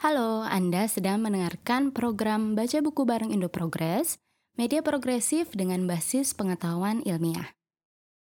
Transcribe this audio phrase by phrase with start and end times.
[0.00, 4.16] Halo, Anda sedang mendengarkan program Baca Buku Bareng Indo Progress,
[4.56, 7.52] media progresif dengan basis pengetahuan ilmiah.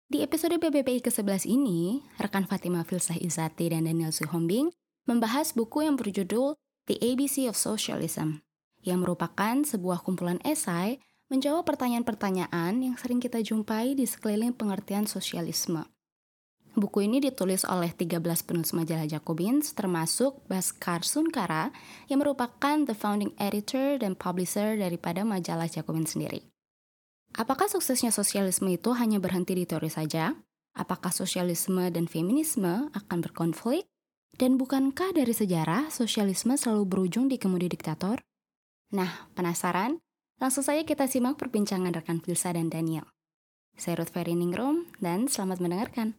[0.10, 4.74] Di episode BBPI ke-11 ini, rekan Fatima Filsah Izati dan Daniel Suhombing
[5.06, 6.58] membahas buku yang berjudul
[6.90, 8.42] The ABC of Socialism,
[8.82, 10.98] yang merupakan sebuah kumpulan esai
[11.30, 15.86] menjawab pertanyaan-pertanyaan yang sering kita jumpai di sekeliling pengertian sosialisme.
[16.72, 21.76] Buku ini ditulis oleh 13 penulis majalah Jacobins, termasuk Bhaskar Sunkara,
[22.08, 26.48] yang merupakan the founding editor dan publisher daripada majalah Jacobins sendiri.
[27.36, 30.32] Apakah suksesnya sosialisme itu hanya berhenti di teori saja?
[30.72, 33.92] Apakah sosialisme dan feminisme akan berkonflik?
[34.32, 38.24] Dan bukankah dari sejarah sosialisme selalu berujung di kemudi diktator?
[38.96, 40.00] Nah, penasaran?
[40.40, 43.04] Langsung saja kita simak perbincangan rekan Filsa dan Daniel.
[43.76, 46.16] Saya Ruth Ferry Ningrum, dan selamat mendengarkan.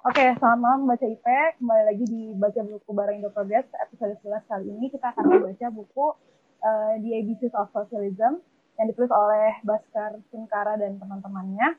[0.00, 1.28] Oke, selamat malam Baca IP.
[1.60, 3.68] Kembali lagi di Baca Buku Bareng Indo Progress.
[3.84, 6.16] Episode 11 kali ini kita akan membaca buku
[6.64, 8.40] uh, The ABCs of Socialism
[8.80, 11.76] yang ditulis oleh Baskar Sunkara dan teman-temannya.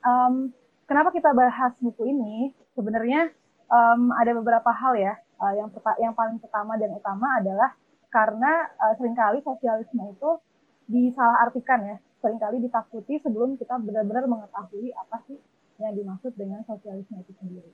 [0.00, 0.56] Um,
[0.88, 2.56] kenapa kita bahas buku ini?
[2.72, 3.28] Sebenarnya
[3.68, 5.20] um, ada beberapa hal ya.
[5.36, 5.68] Uh, yang,
[6.00, 7.76] yang paling pertama dan utama adalah
[8.08, 10.40] karena uh, sering kali sosialisme itu
[10.88, 11.96] disalahartikan ya.
[12.24, 15.36] Seringkali ditakuti sebelum kita benar-benar mengetahui apa sih
[15.80, 17.70] yang dimaksud dengan sosialisme itu sendiri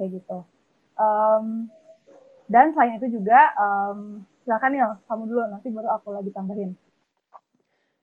[0.00, 0.38] kayak gitu
[0.98, 1.70] um,
[2.48, 6.72] dan selain itu juga um, silakan ya kamu dulu nanti baru aku lagi tambahin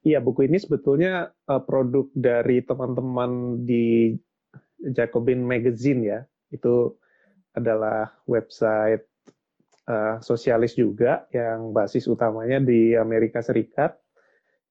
[0.06, 4.14] Iya, buku ini sebetulnya uh, produk dari teman-teman di
[4.94, 6.20] Jacobin Magazine ya.
[6.54, 7.02] Itu
[7.58, 9.02] adalah website
[9.90, 13.98] uh, sosialis juga yang basis utamanya di Amerika Serikat.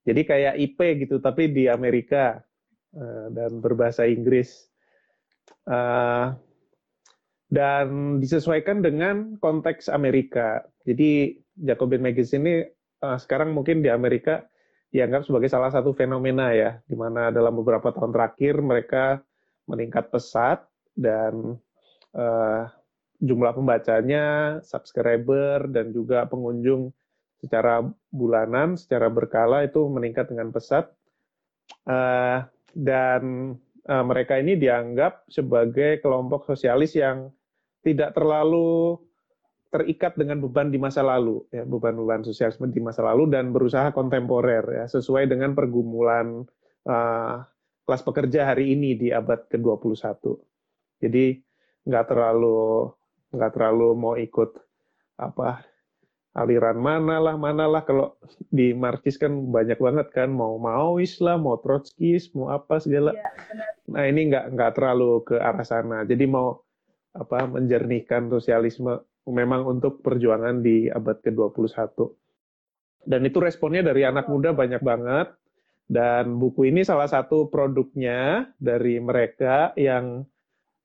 [0.06, 2.38] Jadi kayak IP gitu, tapi di Amerika.
[2.94, 4.70] Eh, dan berbahasa Inggris.
[5.66, 6.30] Uh,
[7.50, 10.62] dan disesuaikan dengan konteks Amerika.
[10.86, 12.56] Jadi Jacobin Magazine ini
[13.02, 14.46] uh, sekarang mungkin di Amerika
[14.94, 19.04] dianggap sebagai salah satu fenomena ya, di mana dalam beberapa tahun terakhir mereka
[19.66, 20.62] meningkat pesat
[20.94, 21.58] dan
[22.14, 22.62] uh,
[23.18, 26.94] jumlah pembacanya, subscriber dan juga pengunjung
[27.42, 27.82] secara
[28.14, 30.92] bulanan, secara berkala itu meningkat dengan pesat.
[31.88, 33.54] Uh, dan
[33.86, 37.30] uh, mereka ini dianggap sebagai kelompok sosialis yang
[37.86, 38.98] tidak terlalu
[39.70, 44.62] terikat dengan beban di masa lalu, ya, beban-beban sosialisme di masa lalu dan berusaha kontemporer,
[44.70, 46.46] ya, sesuai dengan pergumulan
[46.86, 47.42] uh,
[47.82, 50.22] kelas pekerja hari ini di abad ke-21.
[51.02, 51.42] Jadi
[51.84, 52.88] nggak terlalu
[53.34, 54.56] nggak terlalu mau ikut
[55.20, 55.66] apa
[56.34, 58.18] aliran mana lah mana lah kalau
[58.50, 63.14] di Marxis kan banyak banget kan mau Maois lah mau Trotskis mau apa segala.
[63.14, 63.30] Ya,
[63.86, 66.02] nah ini nggak nggak terlalu ke arah sana.
[66.02, 66.58] Jadi mau
[67.14, 68.98] apa menjernihkan sosialisme
[69.30, 71.70] memang untuk perjuangan di abad ke-21
[73.04, 75.32] dan itu responnya dari anak muda banyak banget.
[75.84, 80.24] Dan buku ini salah satu produknya dari mereka yang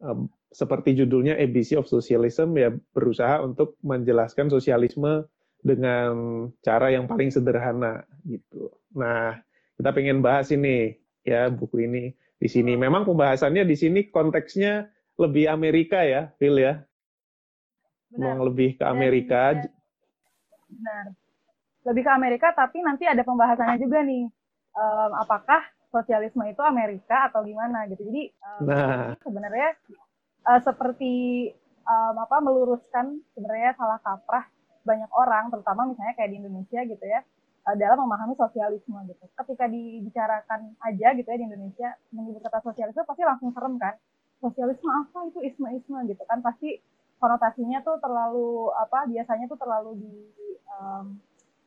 [0.03, 5.23] um, seperti judulnya ABC of Socialism ya berusaha untuk menjelaskan sosialisme
[5.59, 8.71] dengan cara yang paling sederhana gitu.
[8.95, 9.35] Nah,
[9.75, 10.95] kita pengen bahas ini
[11.27, 12.79] ya buku ini di sini.
[12.79, 14.87] Memang pembahasannya di sini konteksnya
[15.19, 16.79] lebih Amerika ya, Phil ya.
[18.09, 18.39] Benar.
[18.39, 19.59] Mau lebih ke Amerika.
[19.59, 19.69] Dan,
[20.71, 21.05] benar.
[21.85, 24.25] Lebih ke Amerika, tapi nanti ada pembahasannya juga nih.
[24.69, 28.05] Um, apakah sosialisme itu Amerika atau gimana gitu.
[28.07, 29.17] Jadi um, nah.
[29.19, 29.69] sebenarnya
[30.45, 31.13] uh, seperti
[31.83, 34.45] um, apa meluruskan sebenarnya salah kaprah
[34.83, 37.19] banyak orang, terutama misalnya kayak di Indonesia gitu ya,
[37.67, 39.23] eh, dalam memahami sosialisme gitu.
[39.35, 43.95] Ketika dibicarakan aja gitu ya di Indonesia, menyebut kata sosialisme pasti langsung serem kan.
[44.39, 46.79] Sosialisme apa itu isme-isme gitu kan pasti
[47.19, 50.13] konotasinya tuh terlalu apa biasanya tuh terlalu di
[50.79, 51.19] um,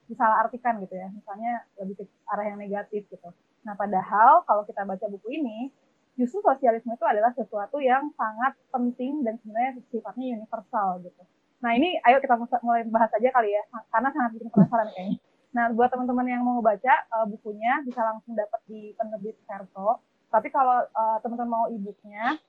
[0.08, 1.12] disalahartikan gitu ya.
[1.12, 3.28] Misalnya lebih ke arah yang negatif gitu.
[3.62, 5.68] Nah, padahal kalau kita baca buku ini,
[6.16, 11.22] justru sosialisme itu adalah sesuatu yang sangat penting dan sebenarnya sifatnya universal gitu
[11.62, 12.34] Nah ini ayo kita
[12.66, 13.62] mulai bahas aja kali ya,
[13.94, 15.18] karena sangat bikin penasaran kayaknya.
[15.54, 20.02] Nah buat teman-teman yang mau baca uh, bukunya bisa langsung dapat di penerbit Verso.
[20.32, 22.40] Tapi kalau uh, teman-teman mau e-booknya,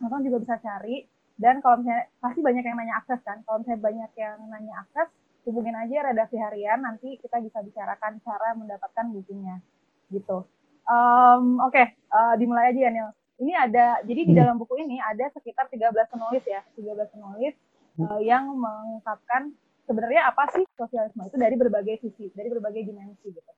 [0.00, 1.04] teman-teman juga bisa cari.
[1.38, 3.38] Dan kalau misalnya pasti banyak yang nanya akses kan.
[3.46, 5.08] Kalau misalnya banyak yang nanya akses,
[5.46, 6.82] hubungin aja redaksi harian.
[6.82, 9.62] Nanti kita bisa bicarakan cara mendapatkan bukunya,
[10.10, 10.46] gitu.
[10.88, 13.10] Um, Oke, okay, uh, dimulai aja ya Nil.
[13.38, 14.40] Ini ada, jadi di hmm.
[14.42, 17.54] dalam buku ini ada sekitar 13 penulis ya, 13 penulis
[17.98, 19.52] uh, yang mengungkapkan
[19.84, 21.26] sebenarnya apa sih sosialisme?
[21.26, 23.52] Itu dari berbagai sisi, dari berbagai dimensi gitu.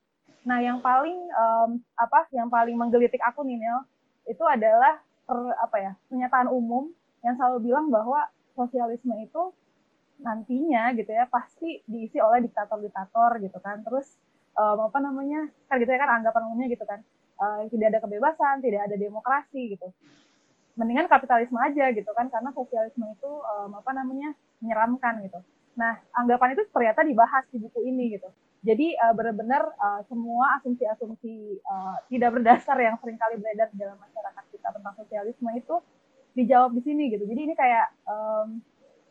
[0.48, 1.70] Nah, yang paling um,
[2.00, 3.84] apa yang paling menggelitik aku nih Nil,
[4.24, 4.96] itu adalah
[5.28, 6.88] per, apa ya, pernyataan umum
[7.20, 8.24] yang selalu bilang bahwa
[8.56, 9.52] sosialisme itu
[10.20, 13.84] nantinya gitu ya pasti diisi oleh diktator-diktator gitu kan.
[13.84, 14.16] Terus
[14.56, 17.04] um, apa namanya kan gitu ya kan anggapan umumnya gitu kan.
[17.40, 19.88] Uh, tidak ada kebebasan tidak ada demokrasi gitu
[20.80, 24.32] mendingan kapitalisme aja gitu kan karena sosialisme itu um, apa namanya
[24.64, 25.40] menyeramkan gitu
[25.76, 31.64] nah anggapan itu ternyata dibahas di buku ini gitu jadi uh, benar-benar uh, semua asumsi-asumsi
[31.64, 35.76] uh, tidak berdasar yang sering kali beredar di dalam masyarakat kita tentang sosialisme itu
[36.36, 37.24] dijawab di sini gitu.
[37.24, 38.60] Jadi ini kayak um,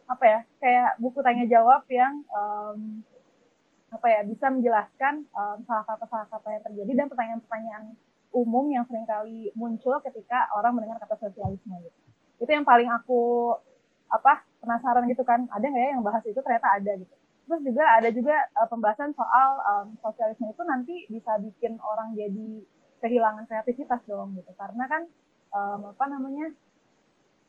[0.05, 0.39] apa ya?
[0.61, 3.01] Kayak buku tanya jawab yang um,
[3.89, 7.83] apa ya bisa menjelaskan um, salah kata-salah kata yang terjadi dan pertanyaan-pertanyaan
[8.29, 11.97] umum yang sering kali muncul ketika orang mendengar kata sosialisme gitu.
[12.39, 13.53] Itu yang paling aku
[14.09, 15.49] apa penasaran gitu kan.
[15.49, 16.37] Ada nggak ya yang bahas itu?
[16.37, 17.15] Ternyata ada gitu.
[17.49, 22.61] Terus juga ada juga uh, pembahasan soal um, sosialisme itu nanti bisa bikin orang jadi
[23.01, 24.51] kehilangan kreativitas dong gitu.
[24.53, 25.09] Karena kan
[25.49, 26.53] um, apa namanya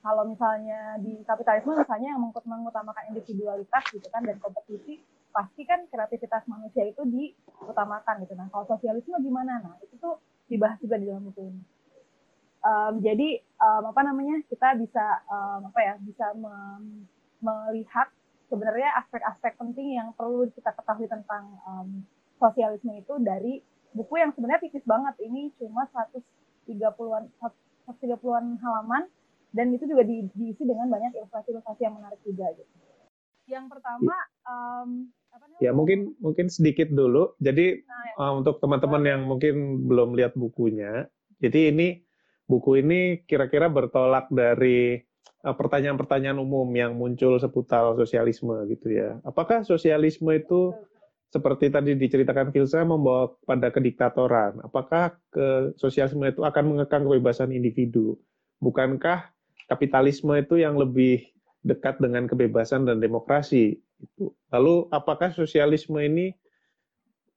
[0.00, 6.42] kalau misalnya di kapitalisme misalnya yang mengutamakan individualitas gitu kan dan kompetisi pasti kan kreativitas
[6.48, 8.32] manusia itu diutamakan gitu.
[8.34, 9.60] Nah kalau sosialisme gimana?
[9.60, 10.16] Nah itu tuh
[10.50, 11.62] dibahas juga di dalam buku ini
[12.64, 16.26] um, jadi um, apa namanya kita bisa um, apa ya bisa
[17.40, 18.08] melihat
[18.50, 22.02] sebenarnya aspek-aspek penting yang perlu kita ketahui tentang um,
[22.42, 23.62] sosialisme itu dari
[23.94, 25.86] buku yang sebenarnya tipis banget ini cuma
[26.66, 27.30] 130-an
[27.86, 29.06] 130-an halaman
[29.50, 32.74] dan itu juga di, diisi dengan banyak ilustrasi-ilustrasi yang menarik juga gitu.
[33.50, 34.14] Yang pertama
[34.46, 35.10] um?
[35.60, 37.36] Ya mungkin mungkin sedikit dulu.
[37.36, 38.14] Jadi nah, ya.
[38.20, 41.04] uh, untuk teman-teman yang mungkin belum lihat bukunya,
[41.36, 42.00] jadi ini
[42.48, 45.04] buku ini kira-kira bertolak dari
[45.40, 49.16] Eh, pertanyaan-pertanyaan umum yang muncul seputar sosialisme gitu ya.
[49.24, 50.76] Apakah sosialisme itu
[51.32, 54.60] seperti tadi diceritakan Filsa membawa pada kediktatoran?
[54.60, 58.20] Apakah ke sosialisme itu akan mengekang kebebasan individu?
[58.60, 59.32] Bukankah
[59.64, 61.24] kapitalisme itu yang lebih
[61.64, 63.80] dekat dengan kebebasan dan demokrasi?
[64.00, 64.32] Itu.
[64.48, 66.32] Lalu apakah sosialisme ini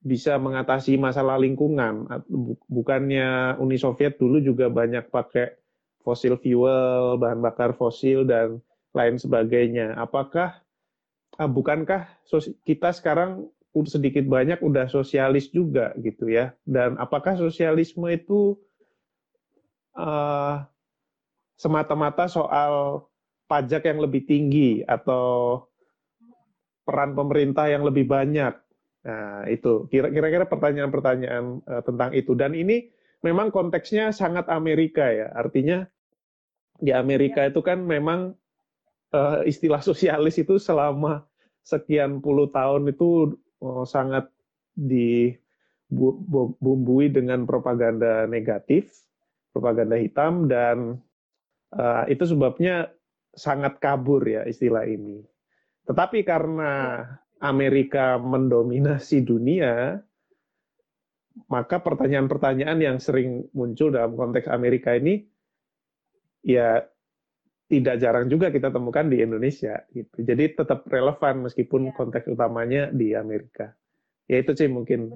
[0.00, 2.08] bisa mengatasi masalah lingkungan?
[2.68, 5.56] Bukannya Uni Soviet dulu juga banyak pakai
[6.04, 8.60] fosil fuel, bahan bakar fosil dan
[8.92, 9.96] lain sebagainya.
[9.96, 10.60] Apakah
[11.40, 12.08] ah, bukankah
[12.64, 13.48] kita sekarang
[13.88, 16.52] sedikit banyak udah sosialis juga gitu ya?
[16.62, 18.54] Dan apakah sosialisme itu
[19.98, 20.62] uh,
[21.58, 23.06] semata-mata soal
[23.48, 25.64] pajak yang lebih tinggi atau
[26.84, 28.54] peran pemerintah yang lebih banyak?
[29.04, 32.32] Nah, itu kira-kira pertanyaan-pertanyaan uh, tentang itu.
[32.32, 32.88] Dan ini
[33.20, 35.28] memang konteksnya sangat Amerika ya.
[35.36, 35.84] Artinya
[36.80, 37.52] di Amerika ya.
[37.52, 38.32] itu kan memang
[39.12, 41.28] uh, istilah sosialis itu selama
[41.64, 44.28] sekian puluh tahun itu uh, sangat
[44.76, 45.52] dibumbui
[47.12, 49.04] dengan propaganda negatif,
[49.52, 50.96] propaganda hitam dan
[51.76, 52.88] uh, itu sebabnya
[53.36, 55.22] sangat kabur ya istilah ini.
[55.84, 56.72] Tetapi karena.
[57.44, 60.00] Amerika mendominasi dunia,
[61.52, 65.28] maka pertanyaan-pertanyaan yang sering muncul dalam konteks Amerika ini
[66.40, 66.80] ya
[67.68, 70.24] tidak jarang juga kita temukan di Indonesia gitu.
[70.24, 71.92] Jadi tetap relevan meskipun ya.
[71.92, 73.76] konteks utamanya di Amerika.
[74.24, 75.12] Ya itu sih mungkin.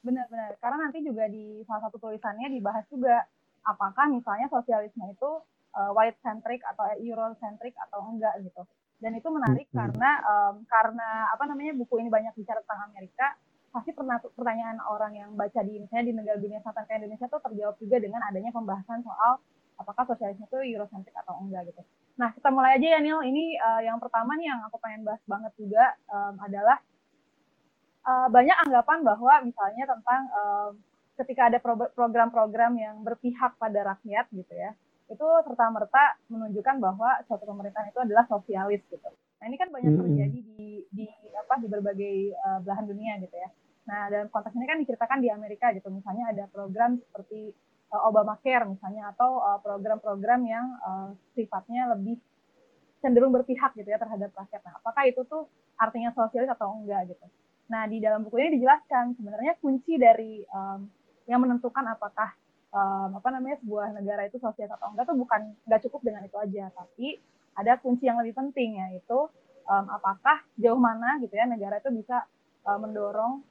[0.00, 0.56] Benar-benar.
[0.56, 3.28] Karena nanti juga di salah satu tulisannya dibahas juga
[3.68, 5.30] apakah misalnya sosialisme itu
[5.76, 8.64] uh, white centric atau euro centric atau enggak gitu.
[9.02, 9.74] Dan itu menarik hmm.
[9.74, 13.34] karena um, karena apa namanya buku ini banyak bicara tentang Amerika,
[13.74, 17.40] pasti pernah pertanyaan orang yang baca di misalnya di negara dunia selatan kayak Indonesia tuh
[17.42, 19.42] terjawab juga dengan adanya pembahasan soal
[19.80, 21.82] apakah sosialisme itu eurosentrik atau enggak gitu.
[22.20, 23.18] Nah kita mulai aja ya Nil.
[23.26, 26.78] Ini uh, yang pertama nih yang aku pengen bahas banget juga um, adalah
[28.06, 30.70] uh, banyak anggapan bahwa misalnya tentang um,
[31.18, 31.58] ketika ada
[31.92, 34.72] program-program yang berpihak pada rakyat gitu ya,
[35.12, 39.10] itu serta merta menunjukkan bahwa suatu pemerintahan itu adalah sosialis gitu.
[39.12, 41.04] Nah ini kan banyak terjadi di di
[41.36, 43.48] apa di berbagai uh, belahan dunia gitu ya.
[43.84, 47.52] Nah dalam konteks ini kan diceritakan di Amerika gitu, misalnya ada program seperti
[47.92, 52.16] uh, Obamacare misalnya atau uh, program-program yang uh, sifatnya lebih
[53.02, 54.62] cenderung berpihak gitu ya terhadap rakyat.
[54.62, 57.26] Nah, apakah itu tuh artinya sosialis atau enggak gitu?
[57.66, 60.86] Nah, di dalam buku ini dijelaskan sebenarnya kunci dari um,
[61.26, 62.30] yang menentukan apakah
[62.72, 66.36] um, apa namanya sebuah negara itu sosialis atau enggak tuh bukan nggak cukup dengan itu
[66.40, 67.20] aja, tapi
[67.52, 69.28] ada kunci yang lebih penting yaitu
[69.68, 72.24] um, apakah jauh mana gitu ya negara itu bisa
[72.64, 73.44] uh, mendorong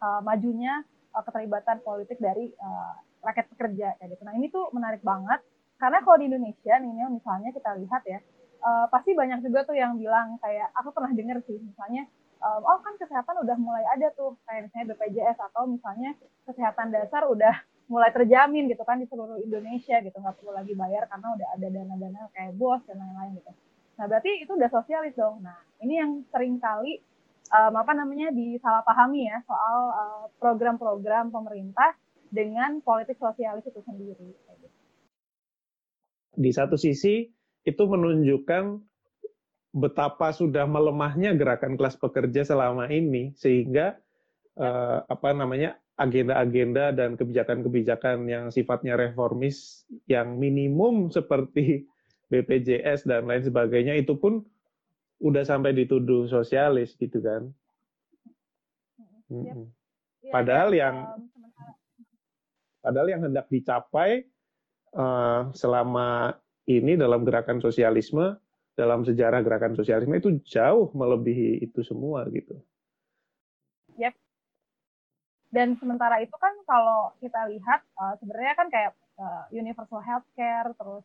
[0.00, 0.80] uh, majunya
[1.12, 4.22] uh, keterlibatan politik dari uh, rakyat pekerja kayak gitu.
[4.24, 5.44] Nah ini tuh menarik banget
[5.78, 8.18] karena kalau di Indonesia nih misalnya kita lihat ya
[8.62, 12.08] uh, pasti banyak juga tuh yang bilang kayak aku pernah dengar sih misalnya
[12.42, 16.10] um, oh kan kesehatan udah mulai ada tuh kayak misalnya BPJS atau misalnya
[16.46, 17.54] kesehatan dasar udah
[17.88, 21.66] mulai terjamin gitu kan di seluruh Indonesia gitu nggak perlu lagi bayar karena udah ada
[21.72, 23.52] dana-dana kayak bos dan lain-lain gitu.
[23.98, 25.42] Nah, berarti itu udah sosialis dong.
[25.42, 27.02] Nah, ini yang sering kali
[27.50, 31.96] um, apa namanya disalahpahami ya soal uh, program-program pemerintah
[32.28, 34.28] dengan politik sosialis itu sendiri.
[36.38, 37.26] Di satu sisi
[37.66, 38.78] itu menunjukkan
[39.74, 43.98] betapa sudah melemahnya gerakan kelas pekerja selama ini sehingga
[44.56, 51.84] uh, apa namanya agenda-agenda dan kebijakan-kebijakan yang sifatnya reformis yang minimum seperti
[52.30, 54.46] BPJS dan lain sebagainya itu pun
[55.18, 57.50] udah sampai dituduh sosialis gitu kan.
[59.28, 59.66] Yep.
[60.22, 61.22] Ya, padahal ya, yang um,
[62.80, 64.24] padahal yang hendak dicapai
[64.94, 66.38] uh, selama
[66.70, 68.38] ini dalam gerakan sosialisme
[68.78, 72.54] dalam sejarah gerakan sosialisme itu jauh melebihi itu semua gitu.
[75.48, 81.04] Dan sementara itu kan kalau kita lihat uh, sebenarnya kan kayak uh, universal healthcare terus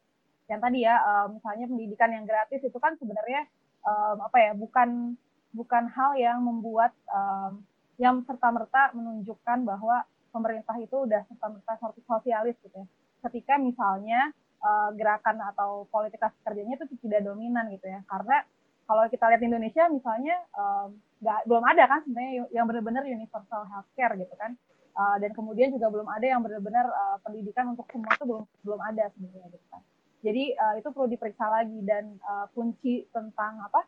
[0.51, 3.47] yang tadi ya uh, misalnya pendidikan yang gratis itu kan sebenarnya
[3.87, 5.15] um, apa ya bukan
[5.55, 7.63] bukan hal yang membuat um,
[8.01, 11.73] yang serta merta menunjukkan bahwa pemerintah itu udah serta merta
[12.03, 12.87] sosialis gitu ya.
[13.23, 18.01] Ketika misalnya uh, gerakan atau politik kerjanya itu tidak dominan gitu ya.
[18.09, 18.41] Karena
[18.83, 23.63] kalau kita lihat di Indonesia misalnya um, gak, belum ada kan sebenarnya yang benar-benar universal
[23.69, 24.55] healthcare gitu kan
[24.95, 28.79] uh, dan kemudian juga belum ada yang benar-benar uh, pendidikan untuk semua itu belum belum
[28.83, 29.81] ada sebenarnya gitu kan
[30.23, 33.83] jadi uh, itu perlu diperiksa lagi dan uh, kunci tentang apa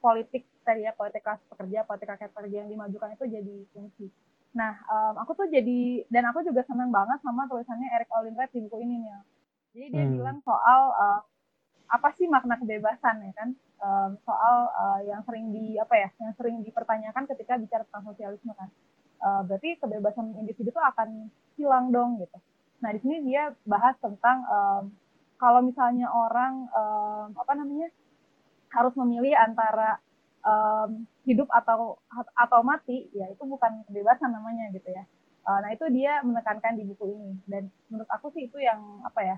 [0.00, 4.06] politik tadi ya politik kelas pekerja, politik rakyat pekerja yang dimajukan itu jadi kunci.
[4.56, 8.50] Nah, um, aku tuh jadi dan aku juga senang banget sama tulisannya Eric Olin Red
[8.50, 9.12] di buku ini nih.
[9.70, 10.14] Jadi dia hmm.
[10.18, 11.20] bilang soal uh,
[11.90, 13.50] apa sih makna kebebasan ya kan?
[13.80, 18.52] Um, soal uh, yang sering di apa ya, yang sering dipertanyakan ketika bicara tentang sosialisme
[18.54, 18.70] kan.
[19.20, 21.28] Uh, berarti kebebasan individu itu akan
[21.58, 22.38] hilang dong gitu.
[22.80, 24.84] Nah, di sini dia bahas tentang um,
[25.40, 27.88] kalau misalnya orang um, apa namanya
[28.70, 29.98] harus memilih antara
[30.44, 32.00] um, hidup atau
[32.36, 35.04] atau mati ya itu bukan kebebasan namanya gitu ya
[35.48, 39.20] uh, nah itu dia menekankan di buku ini dan menurut aku sih itu yang apa
[39.24, 39.36] ya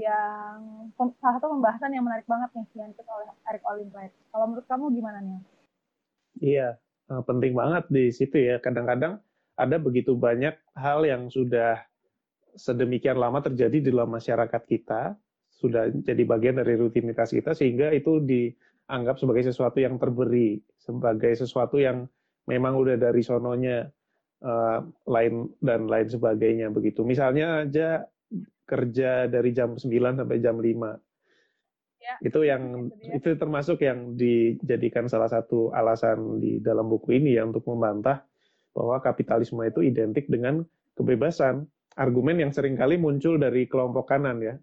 [0.00, 3.88] yang salah satu pembahasan yang menarik banget nih yang oleh Eric Olin
[4.32, 5.40] Kalau menurut kamu gimana nih?
[6.40, 6.68] Iya,
[7.12, 8.56] eh, penting banget di situ ya.
[8.58, 9.20] Kadang-kadang
[9.60, 11.84] ada begitu banyak hal yang sudah
[12.56, 15.14] sedemikian lama terjadi di dalam masyarakat kita
[15.60, 21.76] sudah jadi bagian dari rutinitas kita sehingga itu dianggap sebagai sesuatu yang terberi, sebagai sesuatu
[21.76, 22.08] yang
[22.48, 23.92] memang udah dari sononya
[24.40, 27.04] uh, lain dan lain sebagainya begitu.
[27.04, 28.08] Misalnya aja
[28.70, 30.94] kerja dari jam 9 sampai jam 5.
[32.00, 37.36] Ya, itu yang itu, itu termasuk yang dijadikan salah satu alasan di dalam buku ini
[37.36, 38.22] ya untuk membantah
[38.72, 40.62] bahwa kapitalisme itu identik dengan
[40.94, 41.66] kebebasan.
[41.98, 44.54] Argumen yang sering kali muncul dari kelompok kanan ya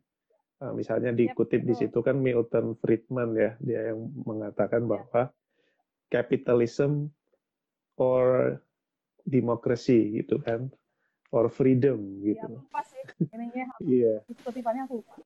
[0.58, 5.30] Nah, misalnya dikutip di situ kan Milton Friedman ya, dia yang mengatakan bahwa
[6.10, 7.14] capitalism
[7.94, 8.58] or
[9.22, 10.74] democracy gitu kan,
[11.30, 12.66] or freedom gitu.
[13.84, 14.22] Iya.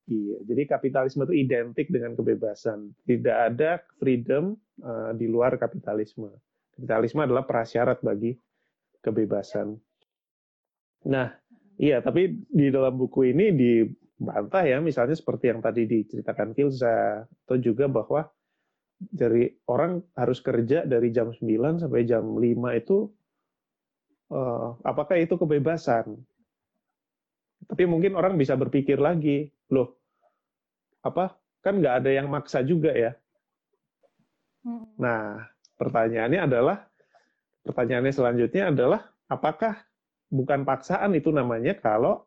[0.08, 0.36] Iya.
[0.46, 2.92] Jadi kapitalisme itu identik dengan kebebasan.
[3.04, 6.30] Tidak ada freedom uh, di luar kapitalisme.
[6.72, 8.34] Kapitalisme adalah prasyarat bagi
[9.02, 9.76] kebebasan.
[11.10, 11.28] Nah,
[11.76, 11.98] iya.
[12.00, 13.72] Tapi di dalam buku ini di
[14.22, 18.30] bantah ya, misalnya seperti yang tadi diceritakan Kilza, atau juga bahwa
[19.02, 23.10] dari orang harus kerja dari jam 9 sampai jam 5 itu,
[24.30, 26.22] uh, apakah itu kebebasan?
[27.66, 29.96] Tapi mungkin orang bisa berpikir lagi, loh,
[31.02, 33.14] apa kan nggak ada yang maksa juga ya.
[34.66, 34.86] Hmm.
[34.98, 35.46] Nah,
[35.78, 36.86] pertanyaannya adalah,
[37.66, 39.00] pertanyaannya selanjutnya adalah,
[39.30, 39.78] apakah
[40.30, 42.26] bukan paksaan itu namanya kalau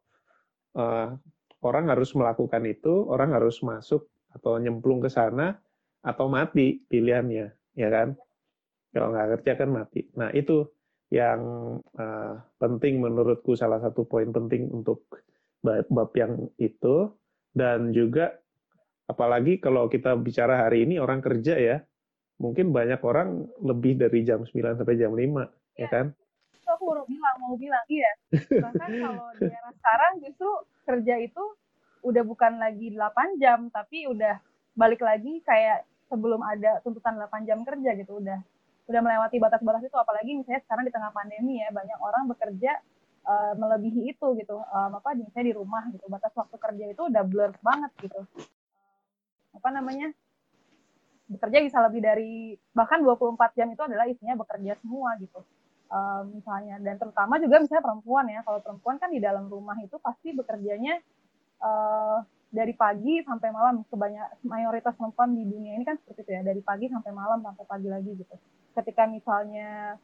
[0.76, 1.16] uh,
[1.64, 5.58] orang harus melakukan itu, orang harus masuk atau nyemplung ke sana
[6.04, 8.14] atau mati pilihannya, ya kan?
[8.92, 10.08] Kalau nggak kerja kan mati.
[10.16, 10.68] Nah itu
[11.14, 11.40] yang
[11.98, 15.06] uh, penting menurutku salah satu poin penting untuk
[15.62, 17.14] bab, bab yang itu.
[17.56, 18.36] Dan juga
[19.08, 21.78] apalagi kalau kita bicara hari ini orang kerja ya
[22.36, 25.48] mungkin banyak orang lebih dari jam 9 sampai jam 5 ya,
[25.80, 26.06] ya kan?
[26.66, 28.12] Aku baru bilang mau bilang iya.
[28.36, 30.50] Bahkan kalau di era sekarang justru
[30.84, 31.44] kerja itu
[32.04, 34.38] udah bukan lagi 8 jam tapi udah
[34.76, 38.40] balik lagi kayak sebelum ada tuntutan 8 jam kerja gitu udah
[38.86, 42.78] udah melewati batas-batas itu apalagi misalnya sekarang di tengah pandemi ya banyak orang bekerja
[43.26, 44.62] uh, melebihi itu gitu.
[44.70, 48.22] Um, apa misalnya di rumah gitu batas waktu kerja itu udah blur banget gitu.
[49.58, 50.14] Apa namanya?
[51.26, 55.42] Bekerja bisa lebih dari bahkan 24 jam itu adalah isinya bekerja semua gitu.
[55.90, 59.98] Um, misalnya dan terutama juga misalnya perempuan ya kalau perempuan kan di dalam rumah itu
[60.02, 60.98] pasti bekerjanya
[61.66, 62.22] uh,
[62.54, 63.82] dari pagi sampai malam.
[63.90, 67.66] Sebanyak mayoritas perempuan di dunia ini kan seperti itu ya dari pagi sampai malam sampai
[67.66, 68.38] pagi lagi gitu
[68.76, 69.96] ketika misalnya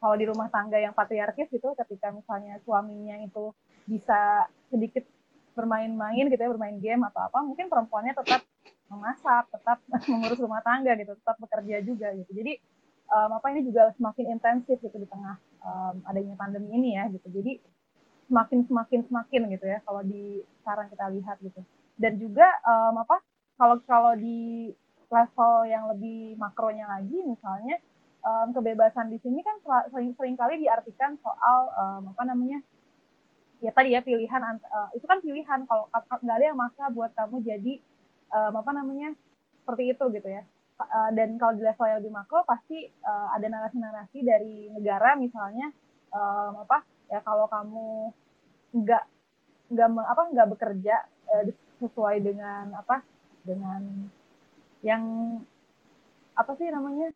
[0.00, 3.52] kalau di rumah tangga yang patriarkis gitu ketika misalnya suaminya itu
[3.84, 5.04] bisa sedikit
[5.52, 8.40] bermain-main gitu ya bermain game atau apa mungkin perempuannya tetap
[8.88, 9.78] memasak tetap
[10.10, 12.30] mengurus rumah tangga gitu tetap bekerja juga gitu.
[12.32, 12.52] Jadi
[13.10, 17.28] um, apa ini juga semakin intensif gitu di tengah um, adanya pandemi ini ya gitu.
[17.30, 17.60] Jadi
[18.30, 21.60] semakin semakin semakin gitu ya kalau di sekarang kita lihat gitu.
[22.00, 23.20] Dan juga um, apa
[23.60, 24.72] kalau kalau di
[25.10, 27.82] level yang lebih makronya lagi misalnya
[28.24, 29.56] um, kebebasan di sini kan
[29.92, 32.60] sering sering diartikan soal um, apa namanya
[33.60, 35.68] ya tadi ya pilihan uh, itu kan pilihan.
[35.68, 37.74] Kalau nggak ada yang maksa buat kamu jadi
[38.32, 39.12] um, apa namanya
[39.62, 40.42] seperti itu gitu ya.
[40.80, 45.68] Uh, dan kalau di level yang lebih makro pasti uh, ada narasi-narasi dari negara misalnya
[46.08, 46.80] um, apa
[47.12, 48.08] ya kalau kamu
[48.80, 49.04] nggak
[49.76, 50.96] nggak apa nggak bekerja
[51.36, 51.44] uh,
[51.84, 53.04] sesuai dengan apa
[53.44, 54.08] dengan
[54.80, 55.04] yang
[56.32, 57.12] apa sih namanya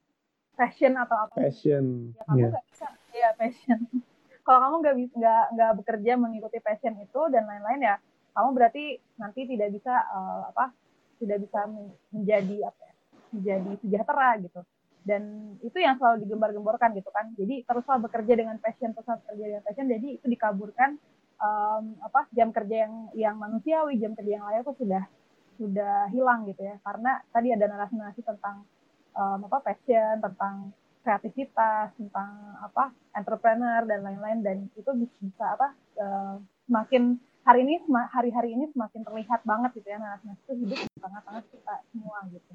[0.55, 1.35] passion atau apa?
[1.35, 2.15] Passion.
[2.15, 2.49] Ya kamu iya.
[2.51, 2.71] nggak yeah.
[2.71, 2.87] bisa.
[3.15, 3.79] Ya passion.
[4.47, 7.97] Kalau kamu nggak bisa nggak nggak bekerja mengikuti passion itu dan lain-lain ya
[8.35, 8.85] kamu berarti
[9.17, 10.75] nanti tidak bisa uh, apa
[11.23, 11.71] tidak bisa
[12.11, 12.95] menjadi apa ya,
[13.31, 14.61] menjadi sejahtera gitu.
[15.05, 17.31] Dan itu yang selalu digembar-gemborkan gitu kan.
[17.39, 19.87] Jadi teruslah bekerja dengan passion teruslah bekerja dengan passion.
[19.87, 20.99] Jadi itu dikaburkan
[21.39, 25.03] um, apa jam kerja yang yang manusiawi jam kerja yang layak itu sudah
[25.55, 26.77] sudah hilang gitu ya.
[26.83, 28.67] Karena tadi ada narasi-narasi tentang
[29.15, 32.33] um, apa passion tentang kreativitas tentang
[32.65, 34.41] apa entrepreneur dan lain-lain.
[34.41, 37.77] Dan itu bisa apa uh, semakin hari ini
[38.09, 42.53] hari-hari ini semakin terlihat banget gitu ya narasi-narasi itu hidup di tengah-tengah kita semua gitu.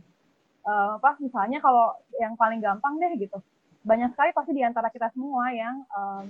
[0.66, 3.38] Uh, apa misalnya kalau yang paling gampang deh gitu.
[3.86, 6.26] Banyak sekali pasti di antara kita semua yang um,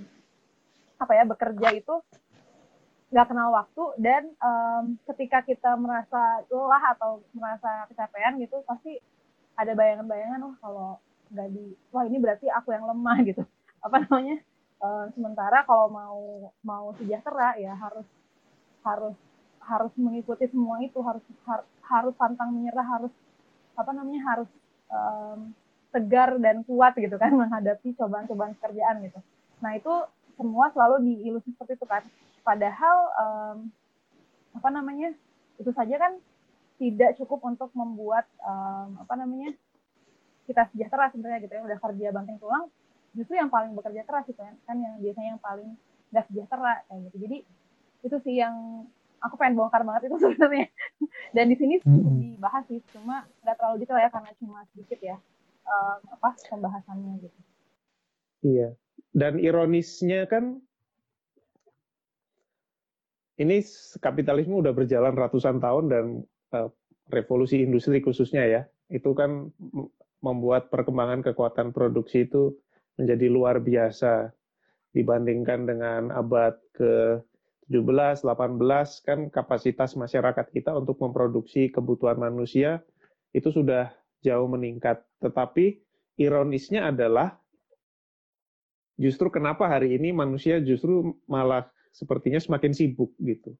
[1.00, 1.94] apa ya bekerja itu
[3.10, 9.02] nggak kenal waktu dan um, ketika kita merasa lelah atau merasa kecapean gitu pasti
[9.56, 10.88] ada bayangan-bayangan oh kalau
[11.30, 13.42] nggak di wah ini berarti aku yang lemah gitu.
[13.80, 14.38] Apa namanya?
[14.80, 16.20] Uh, sementara kalau mau
[16.64, 18.08] mau sejahtera ya harus
[18.80, 19.16] harus
[19.60, 23.12] harus mengikuti semua itu harus har, harus pantang menyerah harus
[23.76, 24.50] apa namanya harus
[24.88, 25.52] um,
[25.92, 29.20] tegar dan kuat gitu kan menghadapi cobaan-cobaan pekerjaan gitu.
[29.60, 29.92] Nah itu
[30.40, 32.02] semua selalu diilusi seperti itu kan.
[32.40, 33.56] Padahal um,
[34.56, 35.12] apa namanya
[35.60, 36.16] itu saja kan
[36.80, 39.52] tidak cukup untuk membuat um, apa namanya
[40.48, 41.62] kita sejahtera sebenarnya gitu ya.
[41.68, 42.72] Udah kerja banting tulang
[43.12, 45.76] justru yang paling bekerja keras itu kan kan yang biasanya yang paling
[46.10, 47.16] nggak sejahtera kayak gitu.
[47.28, 47.38] Jadi
[48.00, 48.88] itu sih yang
[49.20, 50.66] aku pengen bongkar banget itu sebenarnya.
[51.36, 55.16] Dan di sini dibahas sih cuma nggak terlalu detail ya karena cuma sedikit ya
[55.68, 57.38] um, apa pembahasannya gitu.
[58.40, 58.68] Iya.
[59.12, 60.64] Dan ironisnya kan
[63.40, 63.64] ini
[64.04, 66.04] kapitalisme udah berjalan ratusan tahun dan
[67.10, 69.50] revolusi industri khususnya ya, itu kan
[70.20, 72.54] membuat perkembangan kekuatan produksi itu
[73.00, 74.30] menjadi luar biasa
[74.92, 77.22] dibandingkan dengan abad ke
[77.70, 82.82] 17, 18 kan kapasitas masyarakat kita untuk memproduksi kebutuhan manusia
[83.30, 83.94] itu sudah
[84.26, 85.06] jauh meningkat.
[85.22, 85.78] Tetapi
[86.18, 87.38] ironisnya adalah
[88.98, 93.54] justru kenapa hari ini manusia justru malah sepertinya semakin sibuk gitu.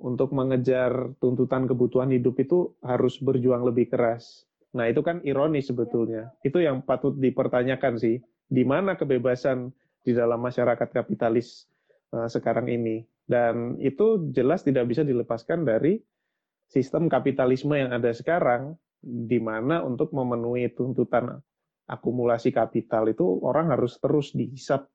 [0.00, 4.48] Untuk mengejar tuntutan kebutuhan hidup itu harus berjuang lebih keras.
[4.72, 6.32] Nah, itu kan ironis sebetulnya.
[6.40, 8.16] Itu yang patut dipertanyakan sih.
[8.48, 9.68] Di mana kebebasan
[10.00, 11.68] di dalam masyarakat kapitalis
[12.16, 13.04] uh, sekarang ini?
[13.28, 16.00] Dan itu jelas tidak bisa dilepaskan dari
[16.66, 21.38] sistem kapitalisme yang ada sekarang, di mana untuk memenuhi tuntutan
[21.90, 24.86] akumulasi kapital itu orang harus terus dihisap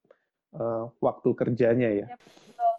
[0.55, 2.07] uh, waktu kerjanya ya,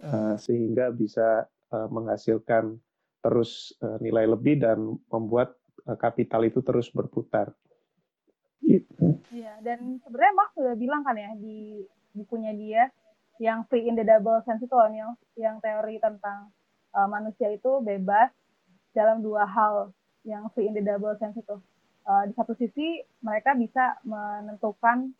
[0.08, 2.78] uh, sehingga bisa menghasilkan
[3.26, 4.78] terus uh, nilai lebih dan
[5.10, 5.58] membuat
[5.90, 7.50] uh, kapital itu terus berputar.
[9.34, 11.82] Iya, dan sebenarnya Marx sudah bilang kan ya di
[12.14, 12.82] bukunya dia
[13.42, 16.54] yang free in the double sense itu yang, yang teori tentang
[16.96, 18.32] uh, manusia itu bebas
[18.96, 19.92] dalam dua hal
[20.24, 21.58] yang free in the double sense itu.
[22.06, 25.10] Uh, di satu sisi mereka bisa menentukan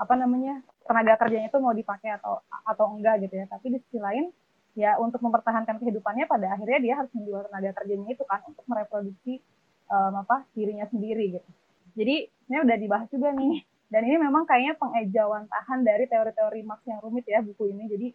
[0.00, 4.00] apa namanya tenaga kerjanya itu mau dipakai atau atau enggak gitu ya tapi di sisi
[4.00, 4.32] lain
[4.72, 9.44] ya untuk mempertahankan kehidupannya pada akhirnya dia harus menjual tenaga kerjanya itu kan untuk mereproduksi
[9.92, 11.50] um, apa dirinya sendiri gitu.
[11.92, 12.16] Jadi
[12.48, 13.64] ini udah dibahas juga nih.
[13.92, 17.84] Dan ini memang kayaknya pengejauhan tahan dari teori-teori Marx yang rumit ya buku ini.
[17.92, 18.06] Jadi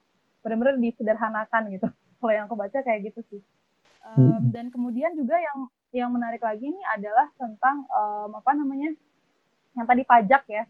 [0.42, 1.88] benar-benar disederhanakan gitu.
[2.18, 3.42] Kalau yang aku baca kayak gitu sih.
[4.08, 8.90] Um, dan kemudian juga yang yang menarik lagi ini adalah tentang um, apa namanya
[9.78, 10.66] yang tadi pajak ya.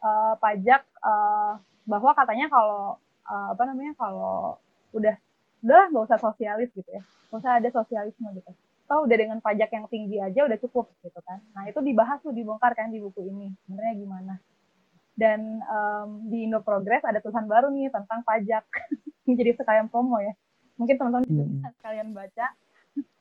[0.00, 4.58] Uh, pajak uh, bahwa katanya kalau uh, apa namanya kalau
[4.90, 5.14] udah
[5.60, 7.02] udahlah nggak usah sosialis gitu ya.
[7.30, 8.50] Nggak usah ada sosialisme gitu.
[8.90, 11.38] Toh udah dengan pajak yang tinggi aja udah cukup gitu kan.
[11.54, 14.34] Nah itu dibahas tuh dibongkar kan di buku ini sebenarnya gimana.
[15.14, 18.64] Dan um, di Indo Progress ada tulisan baru nih tentang pajak.
[19.38, 20.32] Jadi sekalian promo ya.
[20.80, 21.60] Mungkin teman-teman hmm.
[21.60, 22.46] bisa sekalian baca.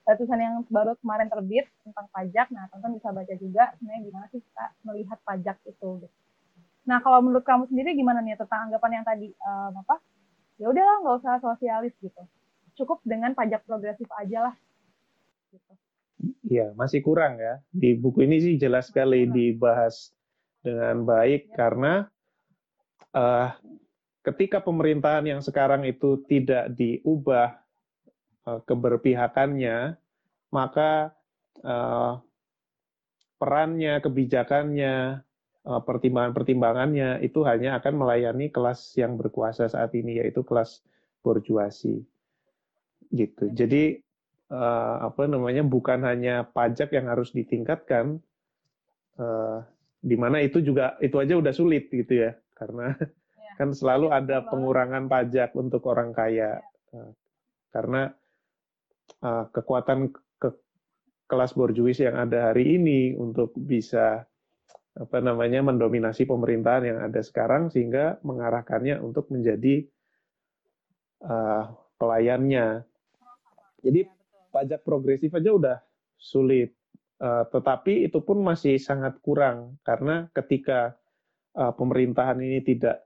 [0.10, 2.48] Tulisan yang baru kemarin terbit tentang pajak.
[2.50, 6.18] Nah teman-teman bisa baca juga sebenarnya gimana sih kita melihat pajak itu gitu.
[6.88, 10.02] nah kalau menurut kamu sendiri gimana nih tentang anggapan yang tadi um, apa
[10.60, 12.22] ya udahlah nggak usah sosialis gitu
[12.76, 14.56] cukup dengan pajak progresif aja lah
[15.50, 15.74] Gitu.
[16.50, 17.62] Iya, masih kurang ya.
[17.74, 20.14] Di buku ini sih jelas sekali dibahas
[20.60, 21.56] dengan baik ya.
[21.56, 21.94] karena
[23.16, 23.50] uh,
[24.28, 27.56] ketika pemerintahan yang sekarang itu tidak diubah
[28.46, 29.96] uh, keberpihakannya,
[30.52, 31.16] maka
[31.64, 32.20] uh,
[33.40, 35.24] perannya, kebijakannya,
[35.78, 40.82] pertimbangan-pertimbangannya itu hanya akan melayani kelas yang berkuasa saat ini, yaitu kelas
[41.22, 42.02] borjuasi.
[43.14, 43.54] Gitu.
[43.54, 43.66] Ya.
[43.66, 44.02] Jadi
[44.50, 48.18] uh, apa namanya bukan hanya pajak yang harus ditingkatkan,
[49.22, 49.62] uh,
[50.02, 53.54] di mana itu juga itu aja udah sulit gitu ya, karena ya.
[53.62, 56.66] kan selalu ada pengurangan pajak untuk orang kaya,
[56.98, 57.14] uh,
[57.70, 58.10] karena
[59.50, 60.50] kekuatan ke
[61.26, 64.29] kelas borjuis yang ada hari ini untuk bisa
[64.98, 69.86] apa namanya mendominasi pemerintahan yang ada sekarang sehingga mengarahkannya untuk menjadi
[71.24, 72.84] uh, pelayannya.
[73.80, 74.12] Jadi iya,
[74.52, 75.78] pajak progresif aja udah
[76.18, 76.74] sulit.
[77.20, 80.96] Uh, tetapi itu pun masih sangat kurang karena ketika
[81.60, 83.04] uh, pemerintahan ini tidak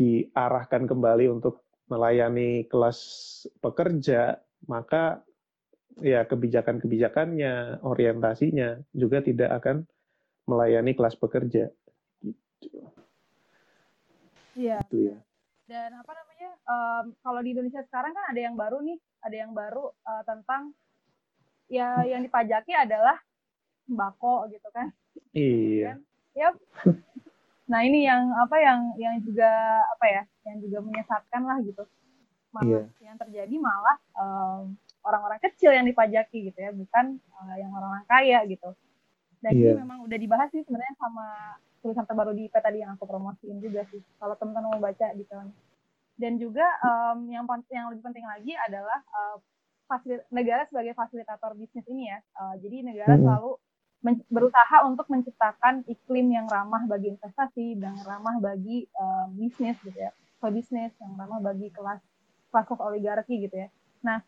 [0.00, 3.00] diarahkan kembali untuk melayani kelas
[3.60, 5.24] pekerja, maka
[5.98, 9.76] ya kebijakan-kebijakannya, orientasinya juga tidak akan
[10.48, 11.68] melayani kelas pekerja.
[12.24, 12.80] Gitu.
[14.56, 14.80] Iya.
[14.88, 15.16] Gitu ya.
[15.68, 16.50] Dan apa namanya?
[16.64, 20.72] Um, kalau di Indonesia sekarang kan ada yang baru nih ada yang baru uh, tentang
[21.68, 23.20] ya yang dipajaki adalah
[23.84, 24.88] sembako gitu kan.
[25.36, 26.00] Iya.
[26.32, 26.54] Yep.
[27.68, 31.84] Nah ini yang apa yang yang juga apa ya yang juga menyesatkan lah gitu.
[32.48, 33.12] Malah yeah.
[33.12, 34.72] yang terjadi malah um,
[35.04, 38.72] orang-orang kecil yang dipajaki gitu ya, bukan uh, yang orang-orang kaya gitu.
[39.38, 39.72] Dan yeah.
[39.72, 39.82] ini iya.
[39.82, 41.26] memang udah dibahas sih sebenarnya sama
[41.78, 44.02] tulisan terbaru di IP tadi yang aku promosiin juga sih.
[44.18, 45.36] Kalau teman-teman mau baca di gitu
[46.18, 49.38] dan juga um, yang yang lebih penting lagi adalah uh,
[49.86, 52.18] fasilit negara sebagai fasilitator bisnis ini ya.
[52.34, 53.22] Uh, jadi negara hmm.
[53.22, 53.50] selalu
[54.30, 60.10] berusaha untuk menciptakan iklim yang ramah bagi investasi dan ramah bagi uh, bisnis gitu ya,
[60.42, 62.02] ke bisnis yang ramah bagi kelas
[62.50, 63.68] kelas oligarki gitu ya.
[64.02, 64.18] Nah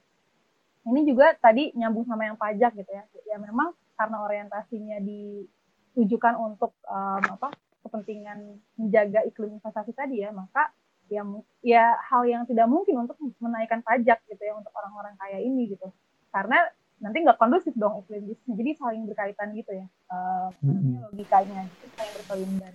[0.87, 3.03] ini juga tadi nyambung sama yang pajak gitu ya.
[3.27, 7.53] Ya memang karena orientasinya ditujukan untuk um, apa
[7.85, 10.73] kepentingan menjaga iklim investasi tadi ya, maka
[11.11, 11.27] ya
[11.61, 15.91] ya hal yang tidak mungkin untuk menaikkan pajak gitu ya untuk orang-orang kaya ini gitu
[16.31, 16.71] karena
[17.03, 21.11] nanti nggak kondusif dong iklim bisnis jadi saling berkaitan gitu ya uh, hmm.
[21.11, 22.75] logikanya gitu, saling berkelindan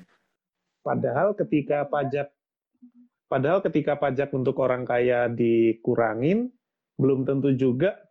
[0.84, 2.28] padahal ketika pajak
[3.32, 6.52] padahal ketika pajak untuk orang kaya dikurangin
[7.00, 8.05] belum tentu juga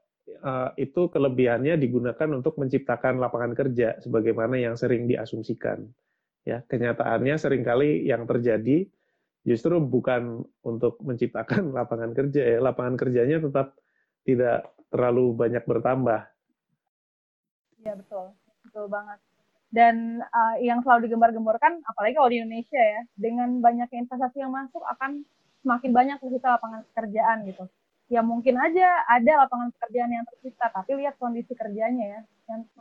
[0.81, 5.85] itu kelebihannya digunakan untuk menciptakan lapangan kerja sebagaimana yang sering diasumsikan
[6.45, 8.89] ya kenyataannya sering kali yang terjadi
[9.45, 13.77] justru bukan untuk menciptakan lapangan kerja ya, lapangan kerjanya tetap
[14.25, 16.25] tidak terlalu banyak bertambah.
[17.85, 18.33] Iya betul,
[18.65, 19.21] betul banget.
[19.69, 24.81] Dan uh, yang selalu digembar-gemborkan, apalagi kalau di Indonesia ya, dengan banyak investasi yang masuk
[24.97, 25.27] akan
[25.61, 27.65] semakin banyak tercipta lapangan pekerjaan gitu.
[28.15, 32.21] Ya mungkin aja ada lapangan pekerjaan yang tercipta, tapi lihat kondisi kerjanya ya.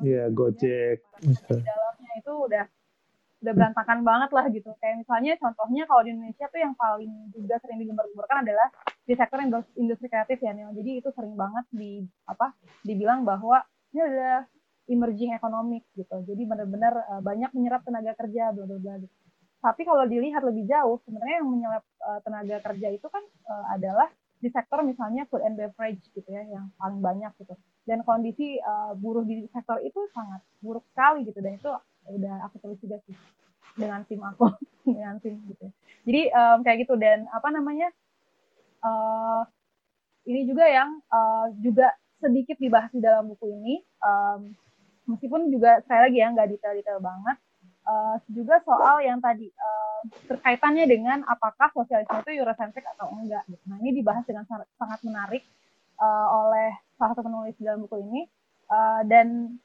[0.06, 1.02] Iya, Gojek.
[1.26, 1.34] Di
[1.66, 2.64] dalamnya itu udah
[3.44, 4.70] udah berantakan banget lah gitu.
[4.78, 8.68] Kayak misalnya contohnya kalau di Indonesia tuh yang paling juga sering digembar-gemborkan adalah
[9.04, 9.42] di sektor
[9.76, 10.70] industri kreatif ya Neo.
[10.72, 12.54] Jadi itu sering banget di apa
[12.86, 14.46] dibilang bahwa ini adalah
[14.86, 16.24] emerging economic gitu.
[16.24, 19.16] Jadi benar-benar uh, banyak menyerap tenaga kerja bla bla bla gitu.
[19.64, 24.12] Tapi kalau dilihat lebih jauh, sebenarnya yang menyerap uh, tenaga kerja itu kan uh, adalah
[24.44, 27.56] di sektor misalnya food and beverage gitu ya yang paling banyak gitu.
[27.88, 31.72] Dan kondisi uh, buruh di sektor itu sangat buruk sekali gitu dan itu
[32.12, 33.16] udah aku tulis juga sih
[33.80, 34.52] dengan tim aku
[34.88, 35.68] dengan tim gitu
[36.04, 37.90] jadi um, kayak gitu dan apa namanya
[38.84, 39.48] uh,
[40.28, 44.52] ini juga yang uh, juga sedikit dibahas di dalam buku ini um,
[45.08, 47.38] meskipun juga saya lagi ya nggak detail-detail banget
[47.88, 53.44] uh, juga soal yang tadi uh, terkaitannya dengan apakah sosialisme itu Eurocentric atau enggak.
[53.68, 55.44] Nah ini dibahas dengan sangat menarik
[56.00, 58.22] uh, oleh salah satu penulis dalam buku ini
[58.72, 59.58] uh, dan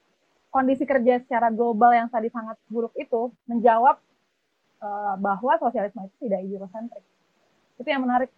[0.49, 3.99] kondisi kerja secara global yang tadi sangat buruk itu menjawab
[4.81, 7.05] uh, bahwa sosialisme itu tidak eurocentrik.
[7.79, 8.31] Itu yang menarik.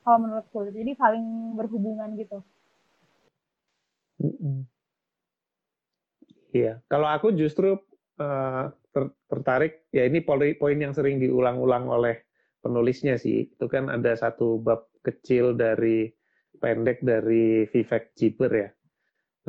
[0.00, 2.40] kalau menurutku jadi saling berhubungan gitu
[6.50, 7.78] Iya, kalau aku justru
[8.18, 12.26] uh, ter tertarik ya ini poin yang sering diulang-ulang oleh
[12.60, 13.48] penulisnya sih.
[13.48, 16.12] Itu kan ada satu bab kecil dari
[16.60, 18.68] pendek dari Vivek Jiber ya.